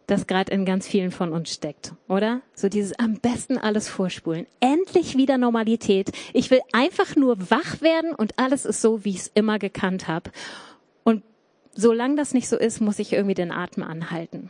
das 0.09 0.27
gerade 0.27 0.51
in 0.51 0.65
ganz 0.65 0.87
vielen 0.87 1.11
von 1.11 1.31
uns 1.33 1.53
steckt, 1.53 1.93
oder? 2.07 2.41
So 2.53 2.69
dieses 2.69 2.97
am 2.97 3.15
besten 3.19 3.57
alles 3.57 3.87
vorspulen. 3.87 4.45
Endlich 4.59 5.17
wieder 5.17 5.37
Normalität. 5.37 6.11
Ich 6.33 6.51
will 6.51 6.61
einfach 6.71 7.15
nur 7.15 7.49
wach 7.49 7.81
werden 7.81 8.13
und 8.15 8.37
alles 8.37 8.65
ist 8.65 8.81
so, 8.81 9.05
wie 9.05 9.11
ich 9.11 9.17
es 9.17 9.31
immer 9.33 9.59
gekannt 9.59 10.07
habe. 10.07 10.31
Und 11.03 11.23
solange 11.73 12.15
das 12.15 12.33
nicht 12.33 12.49
so 12.49 12.57
ist, 12.57 12.81
muss 12.81 12.99
ich 12.99 13.13
irgendwie 13.13 13.35
den 13.35 13.51
Atem 13.51 13.83
anhalten. 13.83 14.49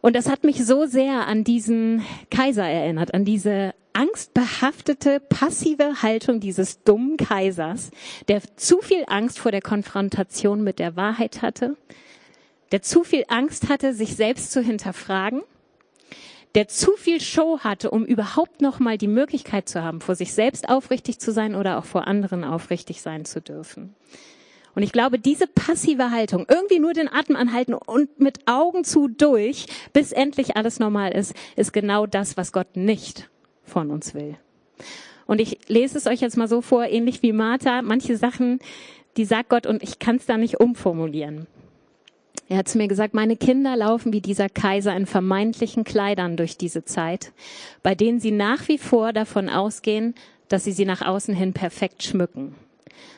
Und 0.00 0.14
das 0.14 0.28
hat 0.28 0.44
mich 0.44 0.64
so 0.64 0.86
sehr 0.86 1.26
an 1.26 1.42
diesen 1.42 2.04
Kaiser 2.30 2.64
erinnert, 2.64 3.12
an 3.12 3.24
diese 3.24 3.74
angstbehaftete, 3.92 5.20
passive 5.20 6.02
Haltung 6.02 6.38
dieses 6.38 6.82
dummen 6.84 7.16
Kaisers, 7.16 7.90
der 8.28 8.42
zu 8.56 8.80
viel 8.82 9.04
Angst 9.08 9.38
vor 9.38 9.50
der 9.50 9.62
Konfrontation 9.62 10.62
mit 10.62 10.78
der 10.78 10.96
Wahrheit 10.96 11.40
hatte, 11.42 11.76
der 12.72 12.82
zu 12.82 13.04
viel 13.04 13.24
Angst 13.28 13.68
hatte, 13.68 13.94
sich 13.94 14.16
selbst 14.16 14.52
zu 14.52 14.60
hinterfragen, 14.60 15.42
der 16.54 16.68
zu 16.68 16.92
viel 16.96 17.20
Show 17.20 17.60
hatte, 17.60 17.90
um 17.90 18.04
überhaupt 18.04 18.62
noch 18.62 18.78
mal 18.78 18.96
die 18.96 19.08
Möglichkeit 19.08 19.68
zu 19.68 19.82
haben, 19.82 20.00
vor 20.00 20.14
sich 20.14 20.32
selbst 20.32 20.68
aufrichtig 20.68 21.18
zu 21.18 21.30
sein 21.32 21.54
oder 21.54 21.78
auch 21.78 21.84
vor 21.84 22.06
anderen 22.06 22.44
aufrichtig 22.44 23.02
sein 23.02 23.24
zu 23.24 23.40
dürfen. 23.40 23.94
Und 24.74 24.82
ich 24.82 24.92
glaube, 24.92 25.18
diese 25.18 25.46
passive 25.46 26.10
Haltung, 26.10 26.46
irgendwie 26.48 26.78
nur 26.78 26.92
den 26.92 27.12
Atem 27.12 27.36
anhalten 27.36 27.72
und 27.72 28.20
mit 28.20 28.46
Augen 28.46 28.84
zu 28.84 29.08
durch, 29.08 29.66
bis 29.92 30.12
endlich 30.12 30.56
alles 30.56 30.78
normal 30.78 31.12
ist, 31.12 31.34
ist 31.56 31.72
genau 31.72 32.06
das, 32.06 32.36
was 32.36 32.52
Gott 32.52 32.76
nicht 32.76 33.30
von 33.64 33.90
uns 33.90 34.14
will. 34.14 34.36
Und 35.26 35.40
ich 35.40 35.58
lese 35.68 35.98
es 35.98 36.06
euch 36.06 36.20
jetzt 36.20 36.36
mal 36.36 36.48
so 36.48 36.60
vor, 36.60 36.84
ähnlich 36.84 37.22
wie 37.22 37.32
Martha, 37.32 37.82
manche 37.82 38.16
Sachen, 38.16 38.60
die 39.16 39.24
sagt 39.24 39.48
Gott 39.48 39.66
und 39.66 39.82
ich 39.82 39.98
kann 39.98 40.16
es 40.16 40.26
da 40.26 40.36
nicht 40.36 40.60
umformulieren. 40.60 41.46
Er 42.48 42.58
hat 42.58 42.68
zu 42.68 42.78
mir 42.78 42.86
gesagt, 42.86 43.12
meine 43.12 43.36
Kinder 43.36 43.76
laufen 43.76 44.12
wie 44.12 44.20
dieser 44.20 44.48
Kaiser 44.48 44.94
in 44.96 45.06
vermeintlichen 45.06 45.82
Kleidern 45.82 46.36
durch 46.36 46.56
diese 46.56 46.84
Zeit, 46.84 47.32
bei 47.82 47.94
denen 47.94 48.20
sie 48.20 48.30
nach 48.30 48.68
wie 48.68 48.78
vor 48.78 49.12
davon 49.12 49.48
ausgehen, 49.48 50.14
dass 50.48 50.64
sie 50.64 50.72
sie 50.72 50.84
nach 50.84 51.02
außen 51.02 51.34
hin 51.34 51.52
perfekt 51.52 52.04
schmücken. 52.04 52.54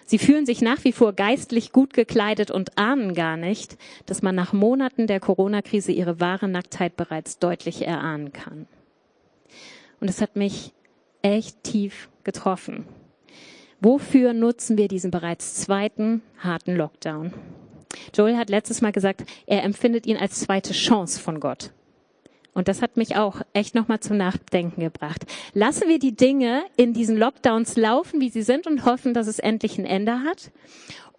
Sie 0.06 0.18
fühlen 0.18 0.46
sich 0.46 0.62
nach 0.62 0.84
wie 0.84 0.92
vor 0.92 1.12
geistlich 1.12 1.72
gut 1.72 1.92
gekleidet 1.92 2.50
und 2.50 2.78
ahnen 2.78 3.14
gar 3.14 3.36
nicht, 3.36 3.76
dass 4.06 4.22
man 4.22 4.34
nach 4.34 4.54
Monaten 4.54 5.06
der 5.06 5.20
Corona-Krise 5.20 5.92
ihre 5.92 6.20
wahre 6.20 6.48
Nacktheit 6.48 6.96
bereits 6.96 7.38
deutlich 7.38 7.86
erahnen 7.86 8.32
kann. 8.32 8.66
Und 10.00 10.08
es 10.08 10.22
hat 10.22 10.36
mich 10.36 10.72
echt 11.20 11.62
tief 11.62 12.08
getroffen. 12.24 12.86
Wofür 13.80 14.32
nutzen 14.32 14.78
wir 14.78 14.88
diesen 14.88 15.10
bereits 15.10 15.56
zweiten 15.56 16.22
harten 16.38 16.74
Lockdown? 16.74 17.32
Joel 18.14 18.36
hat 18.36 18.50
letztes 18.50 18.80
Mal 18.80 18.92
gesagt, 18.92 19.24
er 19.46 19.62
empfindet 19.62 20.06
ihn 20.06 20.16
als 20.16 20.40
zweite 20.40 20.72
Chance 20.72 21.20
von 21.20 21.40
Gott. 21.40 21.70
Und 22.54 22.66
das 22.66 22.82
hat 22.82 22.96
mich 22.96 23.16
auch 23.16 23.42
echt 23.52 23.74
nochmal 23.74 24.00
zum 24.00 24.16
Nachdenken 24.16 24.80
gebracht. 24.80 25.24
Lassen 25.54 25.88
wir 25.88 26.00
die 26.00 26.16
Dinge 26.16 26.64
in 26.76 26.92
diesen 26.92 27.16
Lockdowns 27.16 27.76
laufen, 27.76 28.20
wie 28.20 28.30
sie 28.30 28.42
sind 28.42 28.66
und 28.66 28.84
hoffen, 28.84 29.14
dass 29.14 29.28
es 29.28 29.38
endlich 29.38 29.78
ein 29.78 29.86
Ende 29.86 30.24
hat? 30.24 30.50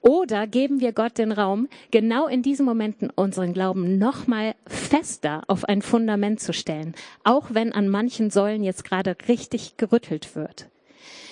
Oder 0.01 0.47
geben 0.47 0.79
wir 0.79 0.93
Gott 0.93 1.17
den 1.17 1.31
Raum, 1.31 1.67
genau 1.91 2.27
in 2.27 2.41
diesen 2.41 2.65
Momenten 2.65 3.09
unseren 3.09 3.53
Glauben 3.53 3.97
nochmal 3.97 4.55
fester 4.65 5.43
auf 5.47 5.65
ein 5.65 5.81
Fundament 5.81 6.39
zu 6.39 6.53
stellen, 6.53 6.95
auch 7.23 7.47
wenn 7.53 7.73
an 7.73 7.89
manchen 7.89 8.29
Säulen 8.29 8.63
jetzt 8.63 8.85
gerade 8.85 9.15
richtig 9.27 9.75
gerüttelt 9.75 10.35
wird? 10.35 10.68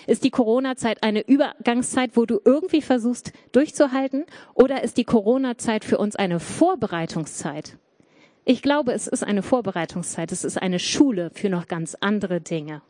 Ist 0.08 0.24
die 0.24 0.32
Corona-Zeit 0.32 1.04
eine 1.04 1.28
Übergangszeit, 1.28 2.12
wo 2.15 2.26
du 2.26 2.39
irgendwie 2.43 2.82
versuchst 2.82 3.34
durchzuhalten? 3.52 4.26
Oder 4.54 4.84
ist 4.84 4.98
die 4.98 5.04
Corona-Zeit 5.04 5.84
für 5.84 5.98
uns 5.98 6.15
eine 6.15 6.39
Vorbereitungszeit? 6.39 7.78
Ich 8.46 8.62
glaube, 8.62 8.93
es 8.93 9.08
ist 9.08 9.24
eine 9.24 9.43
Vorbereitungszeit. 9.43 10.32
Es 10.32 10.46
ist 10.46 10.62
eine 10.62 10.80
Schule 10.80 11.30
für 11.34 11.50
noch 11.50 11.67
ganz 11.67 11.96
andere 12.00 12.39
Dinge. 12.39 12.82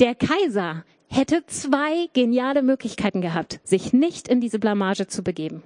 Der 0.00 0.16
Kaiser 0.16 0.84
hätte 1.06 1.46
zwei 1.46 2.08
geniale 2.12 2.62
Möglichkeiten 2.62 3.20
gehabt, 3.20 3.60
sich 3.62 3.92
nicht 3.92 4.26
in 4.26 4.40
diese 4.40 4.58
Blamage 4.58 5.06
zu 5.06 5.22
begeben. 5.22 5.62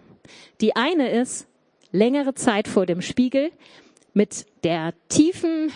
Die 0.61 0.77
eine 0.77 1.11
ist, 1.11 1.49
längere 1.91 2.35
Zeit 2.35 2.69
vor 2.69 2.85
dem 2.85 3.01
Spiegel 3.01 3.51
mit 4.13 4.45
der 4.63 4.93
tiefen 5.09 5.73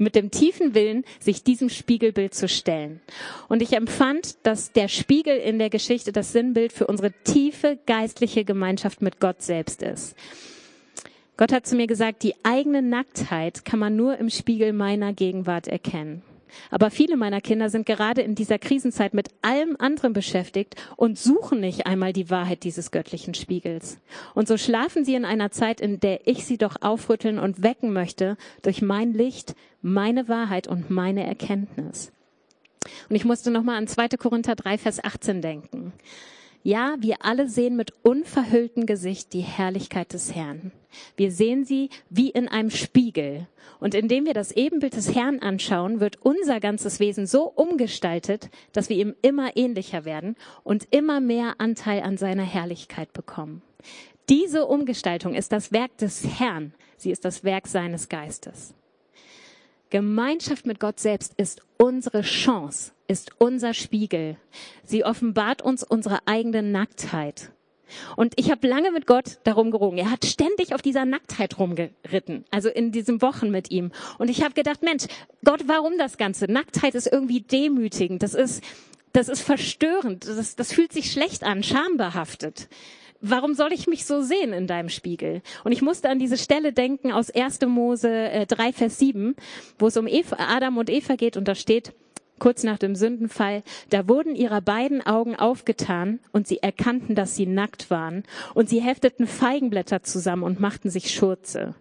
mit 0.00 0.14
dem 0.14 0.30
tiefen 0.30 0.74
Willen, 0.74 1.04
sich 1.20 1.44
diesem 1.44 1.68
Spiegelbild 1.68 2.34
zu 2.34 2.48
stellen. 2.48 3.00
Und 3.48 3.62
ich 3.62 3.74
empfand, 3.74 4.36
dass 4.44 4.72
der 4.72 4.88
Spiegel 4.88 5.36
in 5.36 5.58
der 5.58 5.70
Geschichte 5.70 6.12
das 6.12 6.32
Sinnbild 6.32 6.72
für 6.72 6.86
unsere 6.86 7.12
tiefe 7.24 7.78
geistliche 7.86 8.44
Gemeinschaft 8.44 9.02
mit 9.02 9.20
Gott 9.20 9.42
selbst 9.42 9.82
ist. 9.82 10.16
Gott 11.36 11.52
hat 11.52 11.66
zu 11.66 11.76
mir 11.76 11.86
gesagt, 11.86 12.22
die 12.22 12.34
eigene 12.42 12.82
Nacktheit 12.82 13.64
kann 13.64 13.78
man 13.78 13.96
nur 13.96 14.18
im 14.18 14.28
Spiegel 14.28 14.72
meiner 14.72 15.12
Gegenwart 15.12 15.68
erkennen. 15.68 16.22
Aber 16.70 16.90
viele 16.90 17.16
meiner 17.16 17.40
Kinder 17.40 17.70
sind 17.70 17.86
gerade 17.86 18.22
in 18.22 18.34
dieser 18.34 18.58
Krisenzeit 18.58 19.14
mit 19.14 19.28
allem 19.42 19.76
anderen 19.78 20.12
beschäftigt 20.12 20.76
und 20.96 21.18
suchen 21.18 21.60
nicht 21.60 21.86
einmal 21.86 22.12
die 22.12 22.30
Wahrheit 22.30 22.64
dieses 22.64 22.90
göttlichen 22.90 23.34
Spiegels. 23.34 23.98
Und 24.34 24.48
so 24.48 24.56
schlafen 24.56 25.04
sie 25.04 25.14
in 25.14 25.24
einer 25.24 25.50
Zeit, 25.50 25.80
in 25.80 26.00
der 26.00 26.26
ich 26.26 26.44
sie 26.44 26.58
doch 26.58 26.76
aufrütteln 26.80 27.38
und 27.38 27.62
wecken 27.62 27.92
möchte 27.92 28.36
durch 28.62 28.82
mein 28.82 29.12
Licht, 29.12 29.54
meine 29.82 30.28
Wahrheit 30.28 30.68
und 30.68 30.90
meine 30.90 31.26
Erkenntnis. 31.26 32.12
Und 33.08 33.16
ich 33.16 33.24
musste 33.24 33.50
nochmal 33.50 33.76
an 33.76 33.86
2. 33.86 34.08
Korinther 34.18 34.54
3, 34.54 34.78
Vers 34.78 35.02
18 35.02 35.42
denken. 35.42 35.92
Ja, 36.62 36.96
wir 37.00 37.24
alle 37.24 37.48
sehen 37.48 37.76
mit 37.76 37.92
unverhülltem 38.02 38.84
Gesicht 38.84 39.32
die 39.32 39.40
Herrlichkeit 39.40 40.12
des 40.12 40.34
Herrn. 40.34 40.72
Wir 41.16 41.30
sehen 41.32 41.64
sie 41.64 41.88
wie 42.10 42.28
in 42.30 42.48
einem 42.48 42.70
Spiegel. 42.70 43.46
Und 43.78 43.94
indem 43.94 44.26
wir 44.26 44.34
das 44.34 44.52
Ebenbild 44.52 44.94
des 44.94 45.14
Herrn 45.14 45.38
anschauen, 45.38 46.00
wird 46.00 46.18
unser 46.20 46.60
ganzes 46.60 47.00
Wesen 47.00 47.26
so 47.26 47.44
umgestaltet, 47.44 48.50
dass 48.72 48.90
wir 48.90 48.96
ihm 48.96 49.14
immer 49.22 49.56
ähnlicher 49.56 50.04
werden 50.04 50.36
und 50.62 50.86
immer 50.90 51.20
mehr 51.20 51.54
Anteil 51.58 52.02
an 52.02 52.18
seiner 52.18 52.42
Herrlichkeit 52.42 53.12
bekommen. 53.14 53.62
Diese 54.28 54.66
Umgestaltung 54.66 55.34
ist 55.34 55.52
das 55.52 55.72
Werk 55.72 55.96
des 55.96 56.24
Herrn. 56.38 56.74
Sie 56.98 57.10
ist 57.10 57.24
das 57.24 57.42
Werk 57.42 57.68
seines 57.68 58.10
Geistes. 58.10 58.74
Gemeinschaft 59.90 60.66
mit 60.66 60.80
Gott 60.80 61.00
selbst 61.00 61.34
ist 61.36 61.62
unsere 61.76 62.22
Chance, 62.22 62.92
ist 63.08 63.32
unser 63.38 63.74
Spiegel. 63.74 64.36
Sie 64.84 65.04
offenbart 65.04 65.62
uns 65.62 65.82
unsere 65.82 66.26
eigene 66.26 66.62
Nacktheit. 66.62 67.50
Und 68.14 68.34
ich 68.36 68.52
habe 68.52 68.68
lange 68.68 68.92
mit 68.92 69.06
Gott 69.06 69.38
darum 69.42 69.72
gerungen. 69.72 69.98
Er 69.98 70.12
hat 70.12 70.24
ständig 70.24 70.74
auf 70.74 70.80
dieser 70.80 71.04
Nacktheit 71.04 71.58
rumgeritten, 71.58 72.44
also 72.52 72.68
in 72.68 72.92
diesen 72.92 73.20
Wochen 73.20 73.50
mit 73.50 73.72
ihm. 73.72 73.90
Und 74.18 74.30
ich 74.30 74.44
habe 74.44 74.54
gedacht, 74.54 74.82
Mensch, 74.82 75.06
Gott, 75.44 75.64
warum 75.66 75.98
das 75.98 76.16
Ganze? 76.16 76.46
Nacktheit 76.50 76.94
ist 76.94 77.08
irgendwie 77.08 77.40
demütigend. 77.40 78.22
Das 78.22 78.34
ist, 78.34 78.62
das 79.12 79.28
ist 79.28 79.42
verstörend. 79.42 80.26
Das, 80.26 80.54
das 80.54 80.72
fühlt 80.72 80.92
sich 80.92 81.10
schlecht 81.10 81.42
an, 81.42 81.64
schambehaftet 81.64 82.68
warum 83.20 83.54
soll 83.54 83.72
ich 83.72 83.86
mich 83.86 84.04
so 84.04 84.22
sehen 84.22 84.52
in 84.52 84.66
deinem 84.66 84.88
Spiegel? 84.88 85.42
Und 85.64 85.72
ich 85.72 85.82
musste 85.82 86.08
an 86.08 86.18
diese 86.18 86.38
Stelle 86.38 86.72
denken 86.72 87.12
aus 87.12 87.30
1. 87.30 87.60
Mose 87.66 88.10
äh, 88.10 88.46
3, 88.46 88.72
Vers 88.72 88.98
7, 88.98 89.36
wo 89.78 89.88
es 89.88 89.96
um 89.96 90.06
Eva, 90.06 90.36
Adam 90.38 90.78
und 90.78 90.90
Eva 90.90 91.16
geht 91.16 91.36
und 91.36 91.46
da 91.48 91.54
steht, 91.54 91.92
kurz 92.38 92.64
nach 92.64 92.78
dem 92.78 92.96
Sündenfall, 92.96 93.62
da 93.90 94.08
wurden 94.08 94.34
ihrer 94.34 94.60
beiden 94.60 95.06
Augen 95.06 95.36
aufgetan 95.36 96.18
und 96.32 96.48
sie 96.48 96.62
erkannten, 96.62 97.14
dass 97.14 97.36
sie 97.36 97.46
nackt 97.46 97.90
waren 97.90 98.24
und 98.54 98.68
sie 98.68 98.80
hefteten 98.80 99.26
Feigenblätter 99.26 100.02
zusammen 100.02 100.42
und 100.42 100.58
machten 100.58 100.90
sich 100.90 101.14
Schurze. 101.14 101.74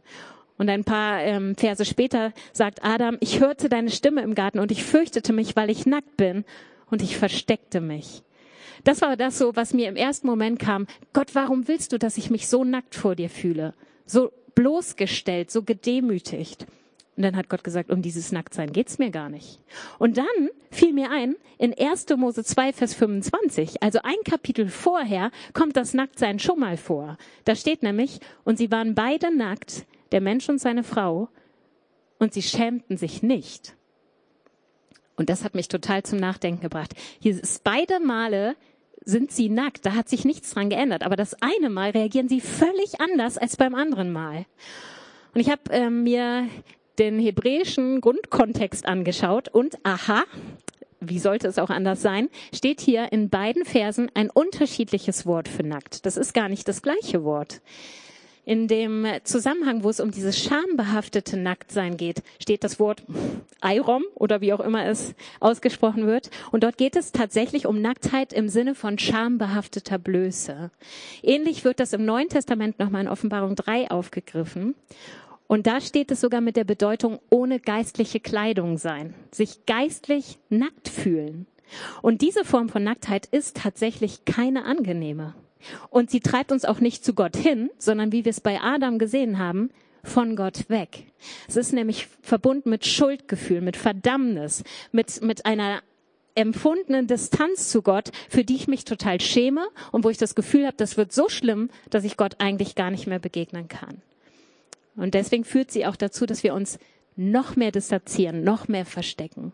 Und 0.57 0.69
ein 0.69 0.83
paar 0.83 1.21
ähm, 1.21 1.55
Verse 1.55 1.85
später 1.85 2.33
sagt 2.51 2.83
Adam, 2.83 3.17
ich 3.21 3.39
hörte 3.39 3.69
deine 3.69 3.89
Stimme 3.89 4.21
im 4.21 4.35
Garten 4.35 4.59
und 4.59 4.71
ich 4.71 4.83
fürchtete 4.83 5.31
mich, 5.31 5.55
weil 5.55 5.69
ich 5.69 5.85
nackt 5.85 6.17
bin 6.17 6.43
und 6.91 7.01
ich 7.01 7.17
versteckte 7.17 7.79
mich. 7.79 8.23
Das 8.83 9.01
war 9.01 9.17
das 9.17 9.37
so, 9.37 9.55
was 9.55 9.73
mir 9.73 9.89
im 9.89 9.95
ersten 9.95 10.27
Moment 10.27 10.59
kam. 10.59 10.87
Gott, 11.13 11.35
warum 11.35 11.67
willst 11.67 11.91
du, 11.93 11.99
dass 11.99 12.17
ich 12.17 12.29
mich 12.29 12.47
so 12.47 12.63
nackt 12.63 12.95
vor 12.95 13.15
dir 13.15 13.29
fühle? 13.29 13.73
So 14.05 14.31
bloßgestellt, 14.55 15.51
so 15.51 15.63
gedemütigt. 15.63 16.65
Und 17.19 17.23
dann 17.23 17.35
hat 17.35 17.49
Gott 17.49 17.65
gesagt, 17.65 17.91
um 17.91 18.01
dieses 18.01 18.31
Nacktsein 18.31 18.71
geht's 18.71 18.97
mir 18.97 19.09
gar 19.09 19.29
nicht. 19.29 19.59
Und 19.97 20.17
dann 20.17 20.49
fiel 20.71 20.93
mir 20.93 21.11
ein, 21.11 21.35
in 21.57 21.77
1. 21.77 22.05
Mose 22.15 22.45
2, 22.45 22.71
Vers 22.71 22.93
25, 22.93 23.83
also 23.83 23.99
ein 24.03 24.15
Kapitel 24.23 24.69
vorher, 24.69 25.31
kommt 25.51 25.75
das 25.75 25.93
Nacktsein 25.93 26.39
schon 26.39 26.59
mal 26.59 26.77
vor. 26.77 27.17
Da 27.43 27.55
steht 27.55 27.83
nämlich, 27.83 28.21
und 28.45 28.57
sie 28.57 28.71
waren 28.71 28.95
beide 28.95 29.35
nackt, 29.35 29.85
der 30.13 30.21
Mensch 30.21 30.47
und 30.47 30.61
seine 30.61 30.83
Frau, 30.83 31.27
und 32.19 32.33
sie 32.33 32.41
schämten 32.41 32.95
sich 32.95 33.21
nicht. 33.21 33.75
Und 35.17 35.29
das 35.29 35.43
hat 35.43 35.55
mich 35.55 35.67
total 35.67 36.03
zum 36.03 36.19
Nachdenken 36.19 36.61
gebracht. 36.61 36.93
Hier 37.19 37.37
ist 37.37 37.65
beide 37.65 37.99
Male 37.99 38.55
sind 39.03 39.31
sie 39.31 39.49
nackt, 39.49 39.85
da 39.85 39.93
hat 39.93 40.09
sich 40.09 40.25
nichts 40.25 40.51
dran 40.51 40.69
geändert. 40.69 41.03
Aber 41.03 41.15
das 41.15 41.35
eine 41.41 41.69
Mal 41.69 41.91
reagieren 41.91 42.29
sie 42.29 42.41
völlig 42.41 42.99
anders 42.99 43.37
als 43.37 43.57
beim 43.57 43.75
anderen 43.75 44.11
Mal. 44.11 44.45
Und 45.33 45.41
ich 45.41 45.49
habe 45.49 45.61
ähm, 45.71 46.03
mir 46.03 46.47
den 46.97 47.19
hebräischen 47.19 48.01
Grundkontext 48.01 48.85
angeschaut 48.85 49.47
und 49.49 49.77
aha, 49.83 50.23
wie 50.99 51.19
sollte 51.19 51.47
es 51.47 51.57
auch 51.57 51.69
anders 51.69 52.01
sein, 52.01 52.29
steht 52.53 52.81
hier 52.81 53.11
in 53.11 53.29
beiden 53.29 53.63
Versen 53.63 54.11
ein 54.13 54.29
unterschiedliches 54.29 55.25
Wort 55.25 55.47
für 55.47 55.63
nackt. 55.63 56.05
Das 56.05 56.17
ist 56.17 56.33
gar 56.33 56.49
nicht 56.49 56.67
das 56.67 56.81
gleiche 56.81 57.23
Wort. 57.23 57.61
In 58.49 58.67
dem 58.67 59.05
Zusammenhang, 59.25 59.83
wo 59.83 59.91
es 59.91 59.99
um 59.99 60.09
dieses 60.09 60.39
schambehaftete 60.39 61.37
Nacktsein 61.37 61.97
geht, 61.97 62.23
steht 62.41 62.63
das 62.63 62.79
Wort 62.79 63.03
Eirom 63.61 64.03
oder 64.15 64.41
wie 64.41 64.53
auch 64.53 64.59
immer 64.59 64.87
es 64.87 65.13
ausgesprochen 65.39 66.07
wird. 66.07 66.31
Und 66.51 66.63
dort 66.63 66.75
geht 66.79 66.95
es 66.95 67.11
tatsächlich 67.11 67.67
um 67.67 67.79
Nacktheit 67.79 68.33
im 68.33 68.49
Sinne 68.49 68.73
von 68.73 68.97
schambehafteter 68.97 69.99
Blöße. 69.99 70.71
Ähnlich 71.21 71.63
wird 71.63 71.79
das 71.79 71.93
im 71.93 72.05
Neuen 72.05 72.29
Testament 72.29 72.79
nochmal 72.79 73.03
in 73.03 73.07
Offenbarung 73.07 73.55
3 73.55 73.91
aufgegriffen. 73.91 74.73
Und 75.45 75.67
da 75.67 75.79
steht 75.79 76.09
es 76.09 76.19
sogar 76.19 76.41
mit 76.41 76.55
der 76.55 76.63
Bedeutung 76.63 77.19
ohne 77.29 77.59
geistliche 77.59 78.19
Kleidung 78.19 78.79
sein, 78.79 79.13
sich 79.31 79.67
geistlich 79.67 80.39
nackt 80.49 80.89
fühlen. 80.89 81.45
Und 82.01 82.23
diese 82.23 82.43
Form 82.43 82.67
von 82.67 82.83
Nacktheit 82.83 83.27
ist 83.27 83.57
tatsächlich 83.57 84.25
keine 84.25 84.65
angenehme. 84.65 85.35
Und 85.89 86.09
sie 86.09 86.19
treibt 86.19 86.51
uns 86.51 86.65
auch 86.65 86.79
nicht 86.79 87.03
zu 87.03 87.13
Gott 87.13 87.35
hin, 87.35 87.69
sondern 87.77 88.11
wie 88.11 88.25
wir 88.25 88.29
es 88.29 88.41
bei 88.41 88.61
Adam 88.61 88.99
gesehen 88.99 89.39
haben, 89.39 89.69
von 90.03 90.35
Gott 90.35 90.69
weg. 90.69 91.05
Es 91.47 91.57
ist 91.57 91.73
nämlich 91.73 92.07
verbunden 92.21 92.69
mit 92.69 92.85
Schuldgefühl, 92.85 93.61
mit 93.61 93.77
Verdammnis, 93.77 94.63
mit, 94.91 95.21
mit 95.21 95.45
einer 95.45 95.81
empfundenen 96.35 97.07
Distanz 97.07 97.69
zu 97.69 97.81
Gott, 97.81 98.11
für 98.29 98.45
die 98.45 98.55
ich 98.55 98.67
mich 98.67 98.85
total 98.85 99.19
schäme 99.19 99.67
und 99.91 100.03
wo 100.05 100.09
ich 100.09 100.17
das 100.17 100.35
Gefühl 100.35 100.65
habe, 100.65 100.77
das 100.77 100.95
wird 100.95 101.11
so 101.11 101.27
schlimm, 101.27 101.69
dass 101.89 102.05
ich 102.05 102.17
Gott 102.17 102.35
eigentlich 102.39 102.75
gar 102.75 102.91
nicht 102.91 103.07
mehr 103.07 103.19
begegnen 103.19 103.67
kann. 103.67 104.01
Und 104.95 105.13
deswegen 105.13 105.43
führt 105.43 105.71
sie 105.71 105.85
auch 105.85 105.95
dazu, 105.95 106.25
dass 106.25 106.43
wir 106.43 106.53
uns 106.53 106.79
noch 107.15 107.57
mehr 107.57 107.71
distanzieren, 107.71 108.43
noch 108.43 108.69
mehr 108.69 108.85
verstecken. 108.85 109.51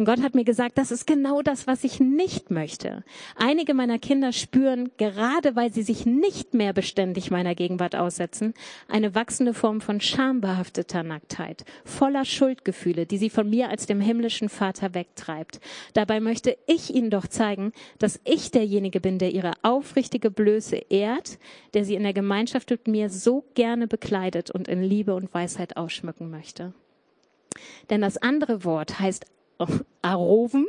Und 0.00 0.06
Gott 0.06 0.22
hat 0.22 0.34
mir 0.34 0.44
gesagt, 0.44 0.78
das 0.78 0.92
ist 0.92 1.06
genau 1.06 1.42
das, 1.42 1.66
was 1.66 1.84
ich 1.84 2.00
nicht 2.00 2.50
möchte. 2.50 3.04
Einige 3.36 3.74
meiner 3.74 3.98
Kinder 3.98 4.32
spüren, 4.32 4.90
gerade 4.96 5.56
weil 5.56 5.70
sie 5.74 5.82
sich 5.82 6.06
nicht 6.06 6.54
mehr 6.54 6.72
beständig 6.72 7.30
meiner 7.30 7.54
Gegenwart 7.54 7.94
aussetzen, 7.94 8.54
eine 8.88 9.14
wachsende 9.14 9.52
Form 9.52 9.82
von 9.82 10.00
schambehafteter 10.00 11.02
Nacktheit, 11.02 11.66
voller 11.84 12.24
Schuldgefühle, 12.24 13.04
die 13.04 13.18
sie 13.18 13.28
von 13.28 13.50
mir 13.50 13.68
als 13.68 13.84
dem 13.84 14.00
himmlischen 14.00 14.48
Vater 14.48 14.94
wegtreibt. 14.94 15.60
Dabei 15.92 16.20
möchte 16.20 16.56
ich 16.66 16.94
ihnen 16.94 17.10
doch 17.10 17.26
zeigen, 17.26 17.72
dass 17.98 18.20
ich 18.24 18.50
derjenige 18.50 19.00
bin, 19.00 19.18
der 19.18 19.32
ihre 19.32 19.52
aufrichtige 19.60 20.30
Blöße 20.30 20.76
ehrt, 20.76 21.38
der 21.74 21.84
sie 21.84 21.94
in 21.94 22.04
der 22.04 22.14
Gemeinschaft 22.14 22.70
mit 22.70 22.88
mir 22.88 23.10
so 23.10 23.44
gerne 23.52 23.86
bekleidet 23.86 24.50
und 24.50 24.66
in 24.66 24.82
Liebe 24.82 25.14
und 25.14 25.34
Weisheit 25.34 25.76
ausschmücken 25.76 26.30
möchte. 26.30 26.72
Denn 27.90 28.00
das 28.00 28.16
andere 28.16 28.64
Wort 28.64 28.98
heißt 28.98 29.26
Aroven. 30.02 30.66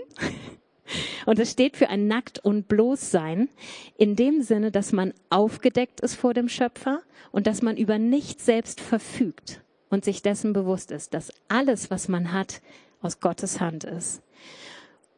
Und 1.26 1.40
es 1.40 1.52
steht 1.52 1.78
für 1.78 1.90
ein 1.90 2.08
Nackt 2.08 2.40
und 2.40 2.68
Bloßsein 2.68 3.50
in 3.98 4.16
dem 4.16 4.42
Sinne, 4.42 4.72
dass 4.72 4.92
man 4.92 5.14
aufgedeckt 5.30 6.02
ist 6.02 6.16
vor 6.16 6.34
dem 6.34 6.50
Schöpfer 6.50 7.02
und 7.32 7.48
dass 7.48 7.62
man 7.62 7.78
über 7.78 7.98
nichts 7.98 8.46
selbst 8.46 8.82
verfügt 8.82 9.62
und 9.90 10.04
sich 10.04 10.22
dessen 10.22 10.54
bewusst 10.54 10.92
ist, 10.92 11.14
dass 11.14 11.32
alles, 11.48 11.92
was 11.92 12.08
man 12.08 12.34
hat, 12.34 12.62
aus 13.02 13.20
Gottes 13.20 13.60
Hand 13.60 13.84
ist. 13.84 14.22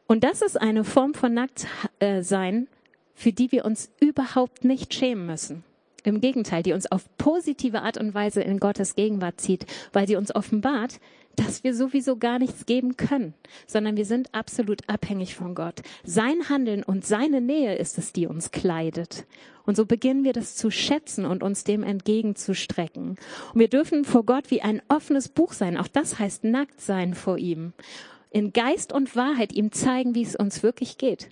Und 0.06 0.22
das 0.22 0.42
ist 0.42 0.60
eine 0.60 0.84
Form 0.84 1.14
von 1.14 1.34
Nacktsein, 1.34 2.68
für 3.14 3.32
die 3.32 3.52
wir 3.52 3.64
uns 3.64 3.90
überhaupt 4.00 4.64
nicht 4.64 4.92
schämen 4.92 5.26
müssen. 5.26 5.64
Im 6.02 6.20
Gegenteil, 6.20 6.62
die 6.62 6.74
uns 6.74 6.90
auf 6.90 7.04
positive 7.16 7.80
Art 7.80 7.96
und 7.96 8.12
Weise 8.12 8.42
in 8.42 8.60
Gottes 8.60 8.94
Gegenwart 8.94 9.40
zieht, 9.40 9.64
weil 9.94 10.06
sie 10.06 10.16
uns 10.16 10.34
offenbart, 10.34 11.00
dass 11.36 11.64
wir 11.64 11.74
sowieso 11.74 12.16
gar 12.16 12.38
nichts 12.38 12.66
geben 12.66 12.96
können, 12.96 13.34
sondern 13.66 13.96
wir 13.96 14.04
sind 14.04 14.34
absolut 14.34 14.88
abhängig 14.88 15.34
von 15.34 15.54
Gott. 15.54 15.82
Sein 16.04 16.48
Handeln 16.48 16.82
und 16.82 17.04
seine 17.04 17.40
Nähe 17.40 17.76
ist 17.76 17.98
es, 17.98 18.12
die 18.12 18.26
uns 18.26 18.50
kleidet. 18.50 19.26
Und 19.66 19.76
so 19.76 19.86
beginnen 19.86 20.24
wir 20.24 20.32
das 20.32 20.56
zu 20.56 20.70
schätzen 20.70 21.24
und 21.24 21.42
uns 21.42 21.64
dem 21.64 21.82
entgegenzustrecken. 21.82 23.16
Und 23.54 23.60
wir 23.60 23.68
dürfen 23.68 24.04
vor 24.04 24.24
Gott 24.24 24.50
wie 24.50 24.62
ein 24.62 24.82
offenes 24.88 25.28
Buch 25.28 25.52
sein. 25.52 25.76
Auch 25.78 25.88
das 25.88 26.18
heißt 26.18 26.44
nackt 26.44 26.80
sein 26.80 27.14
vor 27.14 27.38
ihm. 27.38 27.72
In 28.30 28.52
Geist 28.52 28.92
und 28.92 29.16
Wahrheit 29.16 29.52
ihm 29.52 29.72
zeigen, 29.72 30.14
wie 30.14 30.22
es 30.22 30.36
uns 30.36 30.62
wirklich 30.62 30.98
geht. 30.98 31.30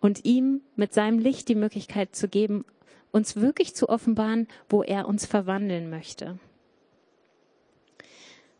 Und 0.00 0.24
ihm 0.24 0.62
mit 0.76 0.94
seinem 0.94 1.18
Licht 1.18 1.48
die 1.48 1.54
Möglichkeit 1.54 2.14
zu 2.14 2.28
geben, 2.28 2.64
uns 3.10 3.36
wirklich 3.36 3.74
zu 3.74 3.88
offenbaren, 3.88 4.48
wo 4.68 4.82
er 4.82 5.06
uns 5.06 5.26
verwandeln 5.26 5.90
möchte. 5.90 6.38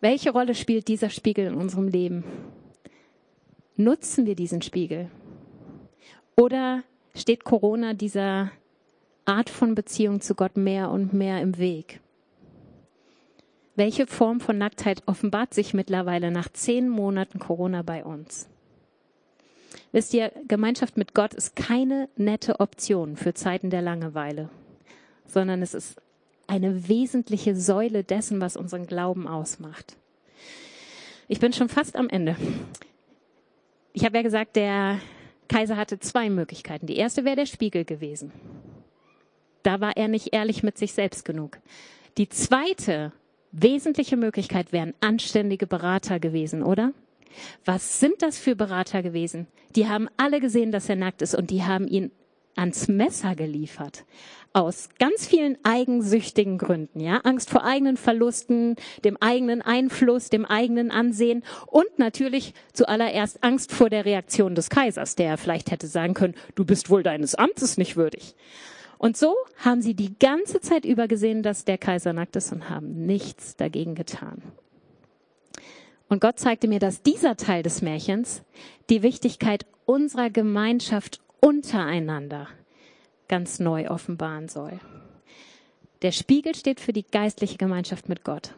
Welche 0.04 0.32
Rolle 0.32 0.54
spielt 0.54 0.88
dieser 0.88 1.08
Spiegel 1.08 1.46
in 1.46 1.54
unserem 1.54 1.88
Leben? 1.88 2.24
Nutzen 3.76 4.26
wir 4.26 4.34
diesen 4.34 4.60
Spiegel? 4.60 5.10
Oder 6.36 6.82
steht 7.14 7.44
Corona 7.44 7.94
dieser 7.94 8.50
Art 9.24 9.48
von 9.48 9.74
Beziehung 9.74 10.20
zu 10.20 10.34
Gott 10.34 10.58
mehr 10.58 10.90
und 10.90 11.14
mehr 11.14 11.40
im 11.40 11.56
Weg? 11.56 12.00
Welche 13.76 14.06
Form 14.06 14.40
von 14.40 14.58
Nacktheit 14.58 15.02
offenbart 15.06 15.54
sich 15.54 15.72
mittlerweile 15.72 16.30
nach 16.30 16.50
zehn 16.52 16.86
Monaten 16.90 17.38
Corona 17.38 17.80
bei 17.80 18.04
uns? 18.04 18.46
Wisst 19.92 20.12
ihr, 20.12 20.32
Gemeinschaft 20.46 20.98
mit 20.98 21.14
Gott 21.14 21.32
ist 21.32 21.56
keine 21.56 22.10
nette 22.16 22.60
Option 22.60 23.16
für 23.16 23.32
Zeiten 23.32 23.70
der 23.70 23.80
Langeweile, 23.80 24.50
sondern 25.24 25.62
es 25.62 25.72
ist 25.72 25.96
eine 26.46 26.88
wesentliche 26.88 27.56
Säule 27.56 28.04
dessen, 28.04 28.40
was 28.40 28.56
unseren 28.56 28.86
Glauben 28.86 29.26
ausmacht. 29.26 29.96
Ich 31.28 31.40
bin 31.40 31.52
schon 31.52 31.68
fast 31.68 31.96
am 31.96 32.08
Ende. 32.08 32.36
Ich 33.92 34.04
habe 34.04 34.16
ja 34.16 34.22
gesagt, 34.22 34.56
der 34.56 35.00
Kaiser 35.48 35.76
hatte 35.76 35.98
zwei 35.98 36.30
Möglichkeiten. 36.30 36.86
Die 36.86 36.96
erste 36.96 37.24
wäre 37.24 37.36
der 37.36 37.46
Spiegel 37.46 37.84
gewesen. 37.84 38.32
Da 39.62 39.80
war 39.80 39.96
er 39.96 40.08
nicht 40.08 40.34
ehrlich 40.34 40.62
mit 40.62 40.76
sich 40.76 40.92
selbst 40.92 41.24
genug. 41.24 41.58
Die 42.18 42.28
zweite 42.28 43.12
wesentliche 43.52 44.16
Möglichkeit 44.16 44.72
wären 44.72 44.94
anständige 45.00 45.66
Berater 45.66 46.20
gewesen, 46.20 46.62
oder? 46.62 46.92
Was 47.64 48.00
sind 48.00 48.22
das 48.22 48.38
für 48.38 48.54
Berater 48.54 49.02
gewesen? 49.02 49.46
Die 49.74 49.88
haben 49.88 50.08
alle 50.16 50.40
gesehen, 50.40 50.70
dass 50.70 50.88
er 50.88 50.96
nackt 50.96 51.22
ist 51.22 51.34
und 51.34 51.50
die 51.50 51.64
haben 51.64 51.88
ihn 51.88 52.10
ans 52.56 52.88
Messer 52.88 53.34
geliefert 53.34 54.04
aus 54.54 54.88
ganz 55.00 55.26
vielen 55.26 55.58
eigensüchtigen 55.64 56.58
Gründen, 56.58 57.00
ja, 57.00 57.18
Angst 57.24 57.50
vor 57.50 57.64
eigenen 57.64 57.96
Verlusten, 57.96 58.76
dem 59.04 59.16
eigenen 59.20 59.62
Einfluss, 59.62 60.30
dem 60.30 60.44
eigenen 60.44 60.92
Ansehen 60.92 61.42
und 61.66 61.98
natürlich 61.98 62.54
zuallererst 62.72 63.42
Angst 63.42 63.72
vor 63.72 63.90
der 63.90 64.04
Reaktion 64.04 64.54
des 64.54 64.70
Kaisers, 64.70 65.16
der 65.16 65.38
vielleicht 65.38 65.72
hätte 65.72 65.88
sagen 65.88 66.14
können, 66.14 66.34
du 66.54 66.64
bist 66.64 66.88
wohl 66.88 67.02
deines 67.02 67.34
Amtes 67.34 67.76
nicht 67.78 67.96
würdig. 67.96 68.36
Und 68.96 69.16
so 69.16 69.34
haben 69.56 69.82
sie 69.82 69.94
die 69.94 70.16
ganze 70.20 70.60
Zeit 70.60 70.84
über 70.84 71.08
gesehen, 71.08 71.42
dass 71.42 71.64
der 71.64 71.76
Kaiser 71.76 72.12
nackt 72.12 72.36
ist 72.36 72.52
und 72.52 72.70
haben 72.70 73.06
nichts 73.06 73.56
dagegen 73.56 73.96
getan. 73.96 74.40
Und 76.08 76.20
Gott 76.20 76.38
zeigte 76.38 76.68
mir, 76.68 76.78
dass 76.78 77.02
dieser 77.02 77.36
Teil 77.36 77.64
des 77.64 77.82
Märchens 77.82 78.42
die 78.88 79.02
Wichtigkeit 79.02 79.66
unserer 79.84 80.30
Gemeinschaft 80.30 81.20
untereinander 81.44 82.48
ganz 83.28 83.60
neu 83.60 83.90
offenbaren 83.90 84.48
soll. 84.48 84.80
Der 86.00 86.10
Spiegel 86.10 86.54
steht 86.54 86.80
für 86.80 86.94
die 86.94 87.04
geistliche 87.04 87.58
Gemeinschaft 87.58 88.08
mit 88.08 88.24
Gott. 88.24 88.54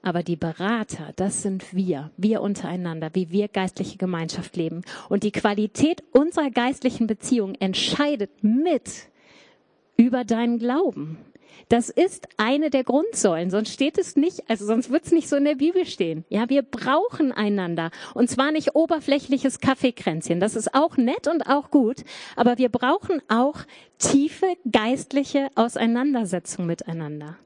Aber 0.00 0.22
die 0.22 0.36
Berater, 0.36 1.12
das 1.16 1.42
sind 1.42 1.74
wir, 1.74 2.10
wir 2.16 2.40
untereinander, 2.40 3.10
wie 3.12 3.30
wir 3.30 3.46
geistliche 3.48 3.98
Gemeinschaft 3.98 4.56
leben. 4.56 4.82
Und 5.10 5.22
die 5.22 5.32
Qualität 5.32 6.02
unserer 6.12 6.50
geistlichen 6.50 7.06
Beziehung 7.06 7.54
entscheidet 7.56 8.30
mit 8.42 9.08
über 9.96 10.24
deinen 10.24 10.58
Glauben. 10.58 11.18
Das 11.68 11.88
ist 11.88 12.28
eine 12.36 12.70
der 12.70 12.84
Grundsäulen, 12.84 13.50
sonst 13.50 13.72
steht 13.72 13.98
es 13.98 14.16
nicht, 14.16 14.48
also 14.48 14.66
sonst 14.66 14.90
wird 14.90 15.04
es 15.06 15.12
nicht 15.12 15.28
so 15.28 15.36
in 15.36 15.44
der 15.44 15.54
Bibel 15.54 15.86
stehen. 15.86 16.24
Ja, 16.28 16.48
wir 16.48 16.62
brauchen 16.62 17.32
einander 17.32 17.90
und 18.14 18.28
zwar 18.28 18.52
nicht 18.52 18.74
oberflächliches 18.74 19.60
Kaffeekränzchen. 19.60 20.40
Das 20.40 20.56
ist 20.56 20.74
auch 20.74 20.96
nett 20.96 21.28
und 21.28 21.48
auch 21.48 21.70
gut, 21.70 22.04
aber 22.36 22.58
wir 22.58 22.68
brauchen 22.68 23.22
auch 23.28 23.60
tiefe 23.98 24.46
geistliche 24.70 25.48
Auseinandersetzung 25.54 26.66
miteinander. 26.66 27.36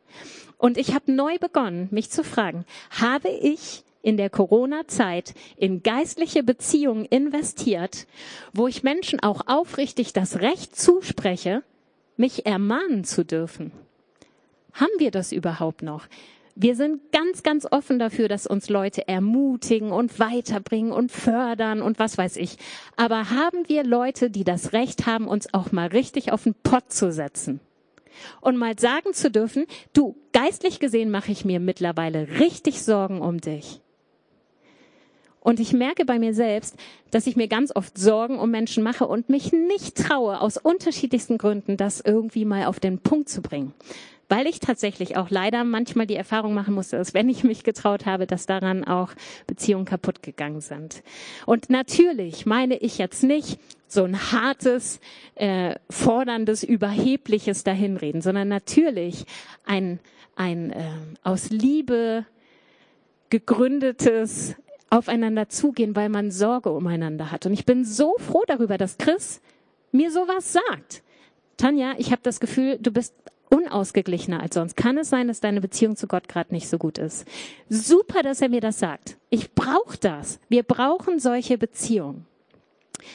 Und 0.59 0.79
ich 0.79 0.95
habe 0.95 1.13
neu 1.13 1.39
begonnen, 1.39 1.89
mich 1.91 2.11
zu 2.11 2.25
fragen, 2.25 2.65
habe 2.91 3.29
ich 3.29 3.85
in 4.03 4.17
der 4.17 4.31
Corona-Zeit 4.31 5.35
in 5.57 5.83
geistliche 5.83 6.43
Beziehungen 6.43 7.05
investiert, 7.07 8.07
wo 8.53 8.69
ich 8.69 8.83
Menschen 8.83 9.21
auch 9.21 9.43
aufrichtig 9.47 10.13
das 10.13 10.41
Recht 10.41 10.77
zuspreche, 10.77 11.63
mich 12.17 12.47
ermahnen 12.47 13.05
zu 13.05 13.25
dürfen? 13.25 13.73
Haben 14.77 14.93
wir 14.99 15.11
das 15.11 15.33
überhaupt 15.33 15.83
noch? 15.83 16.07
Wir 16.55 16.77
sind 16.77 17.13
ganz, 17.13 17.43
ganz 17.43 17.67
offen 17.71 17.99
dafür, 17.99 18.29
dass 18.29 18.47
uns 18.47 18.69
Leute 18.69 19.09
ermutigen 19.09 19.91
und 19.91 20.19
weiterbringen 20.19 20.93
und 20.93 21.13
fördern 21.13 21.83
und 21.83 21.99
was 21.99 22.17
weiß 22.17 22.37
ich. 22.37 22.57
Aber 22.97 23.31
haben 23.31 23.69
wir 23.69 23.85
Leute, 23.85 24.31
die 24.31 24.45
das 24.45 24.73
Recht 24.75 25.07
haben, 25.07 25.29
uns 25.29 25.53
auch 25.53 25.73
mal 25.73 25.89
richtig 25.89 26.33
auf 26.33 26.45
den 26.45 26.55
Pott 26.55 26.93
zu 26.93 27.11
setzen? 27.11 27.61
Und 28.41 28.57
mal 28.57 28.79
sagen 28.79 29.13
zu 29.13 29.31
dürfen, 29.31 29.67
du, 29.93 30.17
geistlich 30.33 30.79
gesehen 30.79 31.11
mache 31.11 31.33
ich 31.33 31.45
mir 31.45 31.61
mittlerweile 31.61 32.39
richtig 32.39 32.83
Sorgen 32.83 33.21
um 33.21 33.41
dich. 33.41 33.81
Und 35.41 35.61
ich 35.61 35.73
merke 35.73 36.05
bei 36.05 36.19
mir 36.19 36.35
selbst, 36.35 36.77
dass 37.11 37.27
ich 37.27 37.37
mir 37.37 37.49
ganz 37.49 37.75
oft 37.75 37.97
Sorgen 37.97 38.39
um 38.39 38.51
Menschen 38.51 38.83
mache 38.83 39.07
und 39.07 39.29
mich 39.29 39.53
nicht 39.53 39.97
traue, 39.97 40.41
aus 40.41 40.57
unterschiedlichsten 40.57 41.39
Gründen, 41.39 41.77
das 41.77 42.01
irgendwie 42.01 42.45
mal 42.45 42.65
auf 42.65 42.81
den 42.81 42.99
Punkt 42.99 43.29
zu 43.29 43.43
bringen 43.43 43.75
weil 44.29 44.47
ich 44.47 44.61
tatsächlich 44.61 45.17
auch 45.17 45.31
leider 45.31 45.65
manchmal 45.65 46.07
die 46.07 46.17
Erfahrung 46.17 46.55
machen 46.55 46.75
musste, 46.75 46.97
dass 46.97 47.15
wenn 47.15 47.29
ich 47.29 47.45
mich 47.45 47.63
getraut 47.63 48.07
habe, 48.07 48.27
dass 48.27 48.47
daran 48.47 48.85
auch 48.85 49.13
Beziehungen 49.47 49.85
kaputt 49.85 50.23
gegangen 50.23 50.61
sind. 50.61 51.03
Und 51.47 51.71
natürlich 51.71 52.47
meine 52.47 52.77
ich 52.77 52.99
jetzt 52.99 53.23
nicht 53.23 53.59
so 53.89 54.05
ein 54.05 54.33
hartes, 54.33 55.01
äh, 55.37 55.77
forderndes, 55.89 56.65
überhebliches 56.65 57.63
Dahinreden, 57.63 58.21
sondern 58.21 58.49
natürlich 58.49 59.27
ein, 59.65 60.01
ein 60.35 60.73
äh, 60.73 60.91
aus 61.23 61.51
Liebe 61.51 62.27
gegründetes 63.31 64.57
aufeinander 64.91 65.49
zugehen, 65.49 65.97
weil 65.97 66.09
man 66.09 66.31
Sorge 66.31 66.71
umeinander 66.71 67.31
hat. 67.31 67.47
Und 67.47 67.53
ich 67.53 67.65
bin 67.65 67.85
so 67.85 68.15
froh 68.19 68.45
darüber, 68.47 68.79
dass 68.79 68.99
Chris 68.99 69.41
mir 69.93 70.11
sowas 70.11 70.53
sagt. 70.53 71.03
Tanja, 71.57 71.95
ich 71.99 72.13
habe 72.13 72.23
das 72.23 72.39
Gefühl, 72.41 72.79
du 72.81 72.93
bist 72.93 73.15
unausgeglichener 73.51 74.41
als 74.41 74.55
sonst. 74.55 74.77
Kann 74.77 74.99
es 74.99 75.09
sein, 75.09 75.29
dass 75.29 75.41
deine 75.41 75.61
Beziehung 75.61 75.97
zu 75.97 76.07
Gott 76.07 76.29
gerade 76.29 76.53
nicht 76.55 76.69
so 76.69 76.79
gut 76.79 76.99
ist? 76.99 77.27
Super, 77.69 78.23
dass 78.23 78.41
er 78.41 78.49
mir 78.49 78.61
das 78.61 78.79
sagt. 78.79 79.17
Ich 79.31 79.55
brauche 79.55 79.99
das. 79.99 80.41
Wir 80.49 80.63
brauchen 80.63 81.19
solche 81.19 81.59
Beziehungen. 81.59 82.27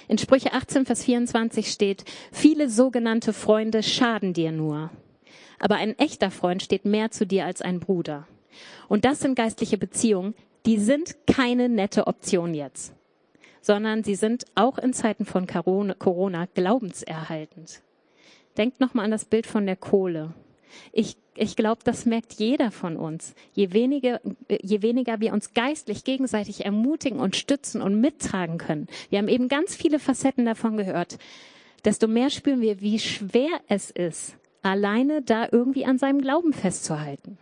In 0.08 0.18
Sprüche 0.18 0.54
18, 0.54 0.86
Vers 0.86 1.04
24 1.04 1.72
steht, 1.72 2.06
viele 2.32 2.70
sogenannte 2.70 3.34
Freunde 3.34 3.84
schaden 3.84 4.34
dir 4.34 4.52
nur. 4.52 4.90
Aber 5.60 5.76
ein 5.76 5.98
echter 6.00 6.32
Freund 6.32 6.64
steht 6.64 6.86
mehr 6.86 7.12
zu 7.12 7.26
dir 7.26 7.46
als 7.46 7.62
ein 7.62 7.80
Bruder. 7.80 8.28
Und 8.88 9.06
das 9.06 9.20
sind 9.20 9.36
geistliche 9.36 9.78
Beziehungen, 9.78 10.34
die 10.66 10.78
sind 10.78 11.16
keine 11.28 11.70
nette 11.70 12.08
Option 12.08 12.54
jetzt, 12.54 12.94
sondern 13.62 14.04
sie 14.04 14.16
sind 14.16 14.46
auch 14.56 14.78
in 14.78 14.94
Zeiten 14.94 15.26
von 15.26 15.48
Corona 15.48 16.48
glaubenserhaltend. 16.54 17.82
Denkt 18.58 18.80
nochmal 18.80 19.06
an 19.06 19.12
das 19.12 19.26
Bild 19.26 19.48
von 19.48 19.66
der 19.66 19.76
Kohle. 19.76 20.34
Ich, 20.92 21.18
ich 21.36 21.56
glaube, 21.56 21.82
das 21.84 22.06
merkt 22.06 22.34
jeder 22.34 22.72
von 22.72 22.98
uns. 22.98 23.34
Je 23.54 23.74
weniger, 23.74 24.22
je 24.62 24.82
weniger 24.82 25.20
wir 25.20 25.34
uns 25.34 25.54
geistlich 25.54 26.04
gegenseitig 26.04 26.66
ermutigen 26.66 27.20
und 27.20 27.36
stützen 27.36 27.82
und 27.82 28.00
mittragen 28.00 28.58
können. 28.58 28.88
Wir 29.10 29.20
haben 29.20 29.28
eben 29.28 29.48
ganz 29.48 29.76
viele 29.76 30.00
Facetten 30.00 30.46
davon 30.46 30.78
gehört. 30.78 31.18
Desto 31.86 32.08
mehr 32.08 32.30
spüren 32.30 32.62
wir, 32.62 32.82
wie 32.82 33.00
schwer 33.00 33.60
es 33.68 33.90
ist, 33.92 34.36
alleine 34.62 35.22
da 35.22 35.48
irgendwie 35.52 35.86
an 35.86 35.98
seinem 35.98 36.22
Glauben 36.22 36.54
festzuhalten. 36.54 37.38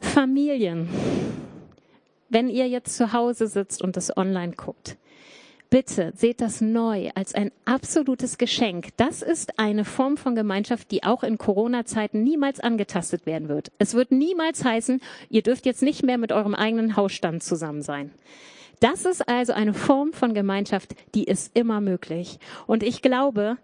Familien. 0.00 0.88
Wenn 2.28 2.48
ihr 2.48 2.68
jetzt 2.68 2.96
zu 2.96 3.12
Hause 3.12 3.46
sitzt 3.46 3.82
und 3.82 3.96
das 3.96 4.16
online 4.16 4.52
guckt, 4.52 4.98
Bitte 5.70 6.14
seht 6.16 6.40
das 6.40 6.62
neu 6.62 7.10
als 7.14 7.34
ein 7.34 7.52
absolutes 7.66 8.38
Geschenk. 8.38 8.88
Das 8.96 9.20
ist 9.20 9.58
eine 9.58 9.84
Form 9.84 10.16
von 10.16 10.34
Gemeinschaft, 10.34 10.90
die 10.90 11.04
auch 11.04 11.22
in 11.22 11.36
Corona-Zeiten 11.36 12.22
niemals 12.22 12.58
angetastet 12.58 13.26
werden 13.26 13.50
wird. 13.50 13.70
Es 13.78 13.92
wird 13.92 14.10
niemals 14.10 14.64
heißen, 14.64 15.02
ihr 15.28 15.42
dürft 15.42 15.66
jetzt 15.66 15.82
nicht 15.82 16.02
mehr 16.02 16.16
mit 16.16 16.32
eurem 16.32 16.54
eigenen 16.54 16.96
Hausstand 16.96 17.42
zusammen 17.42 17.82
sein. 17.82 18.12
Das 18.80 19.04
ist 19.04 19.28
also 19.28 19.52
eine 19.52 19.74
Form 19.74 20.14
von 20.14 20.32
Gemeinschaft, 20.32 20.94
die 21.14 21.24
ist 21.24 21.54
immer 21.54 21.82
möglich. 21.82 22.38
Und 22.66 22.82
ich 22.82 23.02
glaube, 23.02 23.58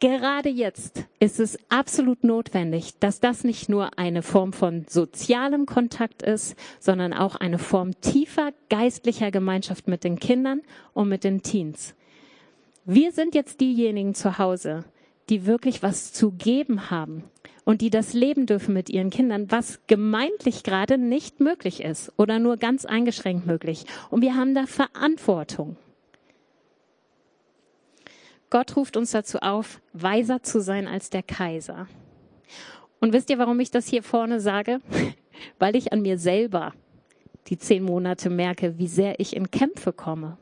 Gerade 0.00 0.48
jetzt 0.48 1.04
ist 1.18 1.40
es 1.40 1.58
absolut 1.68 2.24
notwendig, 2.24 2.98
dass 3.00 3.20
das 3.20 3.44
nicht 3.44 3.68
nur 3.68 3.98
eine 3.98 4.22
Form 4.22 4.54
von 4.54 4.86
sozialem 4.88 5.66
Kontakt 5.66 6.22
ist, 6.22 6.56
sondern 6.78 7.12
auch 7.12 7.36
eine 7.36 7.58
Form 7.58 8.00
tiefer 8.00 8.52
geistlicher 8.70 9.30
Gemeinschaft 9.30 9.88
mit 9.88 10.02
den 10.02 10.18
Kindern 10.18 10.62
und 10.94 11.10
mit 11.10 11.22
den 11.22 11.42
Teens. 11.42 11.94
Wir 12.86 13.12
sind 13.12 13.34
jetzt 13.34 13.60
diejenigen 13.60 14.14
zu 14.14 14.38
Hause, 14.38 14.86
die 15.28 15.44
wirklich 15.44 15.82
was 15.82 16.14
zu 16.14 16.32
geben 16.32 16.90
haben 16.90 17.24
und 17.66 17.82
die 17.82 17.90
das 17.90 18.14
leben 18.14 18.46
dürfen 18.46 18.72
mit 18.72 18.88
ihren 18.88 19.10
Kindern, 19.10 19.50
was 19.50 19.80
gemeintlich 19.86 20.62
gerade 20.62 20.96
nicht 20.96 21.40
möglich 21.40 21.82
ist 21.82 22.10
oder 22.16 22.38
nur 22.38 22.56
ganz 22.56 22.86
eingeschränkt 22.86 23.46
möglich. 23.46 23.84
Und 24.08 24.22
wir 24.22 24.34
haben 24.34 24.54
da 24.54 24.64
Verantwortung. 24.64 25.76
Gott 28.50 28.76
ruft 28.76 28.96
uns 28.96 29.12
dazu 29.12 29.38
auf, 29.38 29.80
weiser 29.92 30.42
zu 30.42 30.60
sein 30.60 30.88
als 30.88 31.08
der 31.08 31.22
Kaiser. 31.22 31.86
Und 33.00 33.12
wisst 33.12 33.30
ihr, 33.30 33.38
warum 33.38 33.60
ich 33.60 33.70
das 33.70 33.86
hier 33.86 34.02
vorne 34.02 34.40
sage? 34.40 34.80
Weil 35.58 35.76
ich 35.76 35.92
an 35.92 36.02
mir 36.02 36.18
selber 36.18 36.74
die 37.46 37.58
zehn 37.58 37.82
Monate 37.82 38.28
merke, 38.28 38.78
wie 38.78 38.88
sehr 38.88 39.18
ich 39.18 39.34
in 39.34 39.50
Kämpfe 39.50 39.92
komme. 39.92 40.36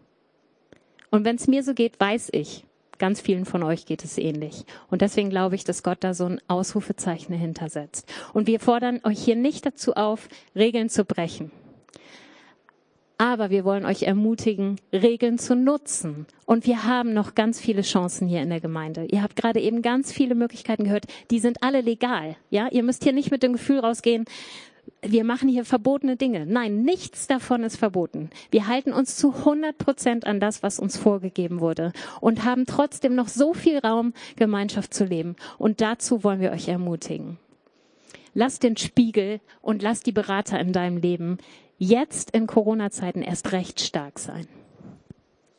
Und 1.10 1.24
wenn 1.24 1.36
es 1.36 1.46
mir 1.46 1.62
so 1.62 1.74
geht, 1.74 2.00
weiß 2.00 2.30
ich, 2.32 2.64
ganz 2.98 3.20
vielen 3.20 3.44
von 3.44 3.62
euch 3.62 3.86
geht 3.86 4.04
es 4.04 4.18
ähnlich. 4.18 4.64
Und 4.90 5.02
deswegen 5.02 5.30
glaube 5.30 5.54
ich, 5.54 5.64
dass 5.64 5.82
Gott 5.82 5.98
da 6.00 6.14
so 6.14 6.26
ein 6.26 6.40
Ausrufezeichen 6.48 7.34
hintersetzt. 7.34 8.12
Und 8.32 8.46
wir 8.46 8.60
fordern 8.60 9.00
euch 9.04 9.22
hier 9.22 9.36
nicht 9.36 9.64
dazu 9.64 9.94
auf, 9.94 10.28
Regeln 10.54 10.88
zu 10.88 11.04
brechen. 11.04 11.50
Aber 13.18 13.50
wir 13.50 13.64
wollen 13.64 13.84
euch 13.84 14.04
ermutigen, 14.04 14.76
Regeln 14.92 15.38
zu 15.38 15.56
nutzen. 15.56 16.26
Und 16.46 16.66
wir 16.66 16.84
haben 16.84 17.12
noch 17.12 17.34
ganz 17.34 17.60
viele 17.60 17.82
Chancen 17.82 18.28
hier 18.28 18.42
in 18.42 18.48
der 18.48 18.60
Gemeinde. 18.60 19.06
Ihr 19.10 19.22
habt 19.22 19.34
gerade 19.34 19.60
eben 19.60 19.82
ganz 19.82 20.12
viele 20.12 20.36
Möglichkeiten 20.36 20.84
gehört. 20.84 21.06
Die 21.32 21.40
sind 21.40 21.62
alle 21.62 21.80
legal. 21.80 22.36
Ja, 22.48 22.68
ihr 22.70 22.84
müsst 22.84 23.02
hier 23.02 23.12
nicht 23.12 23.32
mit 23.32 23.42
dem 23.42 23.54
Gefühl 23.54 23.80
rausgehen, 23.80 24.24
wir 25.02 25.24
machen 25.24 25.48
hier 25.48 25.64
verbotene 25.64 26.16
Dinge. 26.16 26.46
Nein, 26.46 26.82
nichts 26.82 27.26
davon 27.26 27.62
ist 27.62 27.76
verboten. 27.76 28.30
Wir 28.50 28.66
halten 28.66 28.92
uns 28.92 29.16
zu 29.16 29.34
100 29.34 29.76
Prozent 29.76 30.26
an 30.26 30.40
das, 30.40 30.62
was 30.62 30.78
uns 30.78 30.96
vorgegeben 30.96 31.60
wurde 31.60 31.92
und 32.20 32.44
haben 32.44 32.66
trotzdem 32.66 33.14
noch 33.14 33.28
so 33.28 33.54
viel 33.54 33.78
Raum, 33.78 34.12
Gemeinschaft 34.36 34.94
zu 34.94 35.04
leben. 35.04 35.36
Und 35.58 35.80
dazu 35.80 36.24
wollen 36.24 36.40
wir 36.40 36.52
euch 36.52 36.68
ermutigen. 36.68 37.38
Lass 38.34 38.58
den 38.58 38.76
Spiegel 38.76 39.40
und 39.60 39.82
lass 39.82 40.02
die 40.02 40.12
Berater 40.12 40.60
in 40.60 40.72
deinem 40.72 40.98
Leben 40.98 41.38
jetzt 41.78 42.32
in 42.32 42.46
Corona-Zeiten 42.46 43.22
erst 43.22 43.52
recht 43.52 43.80
stark 43.80 44.18
sein. 44.18 44.46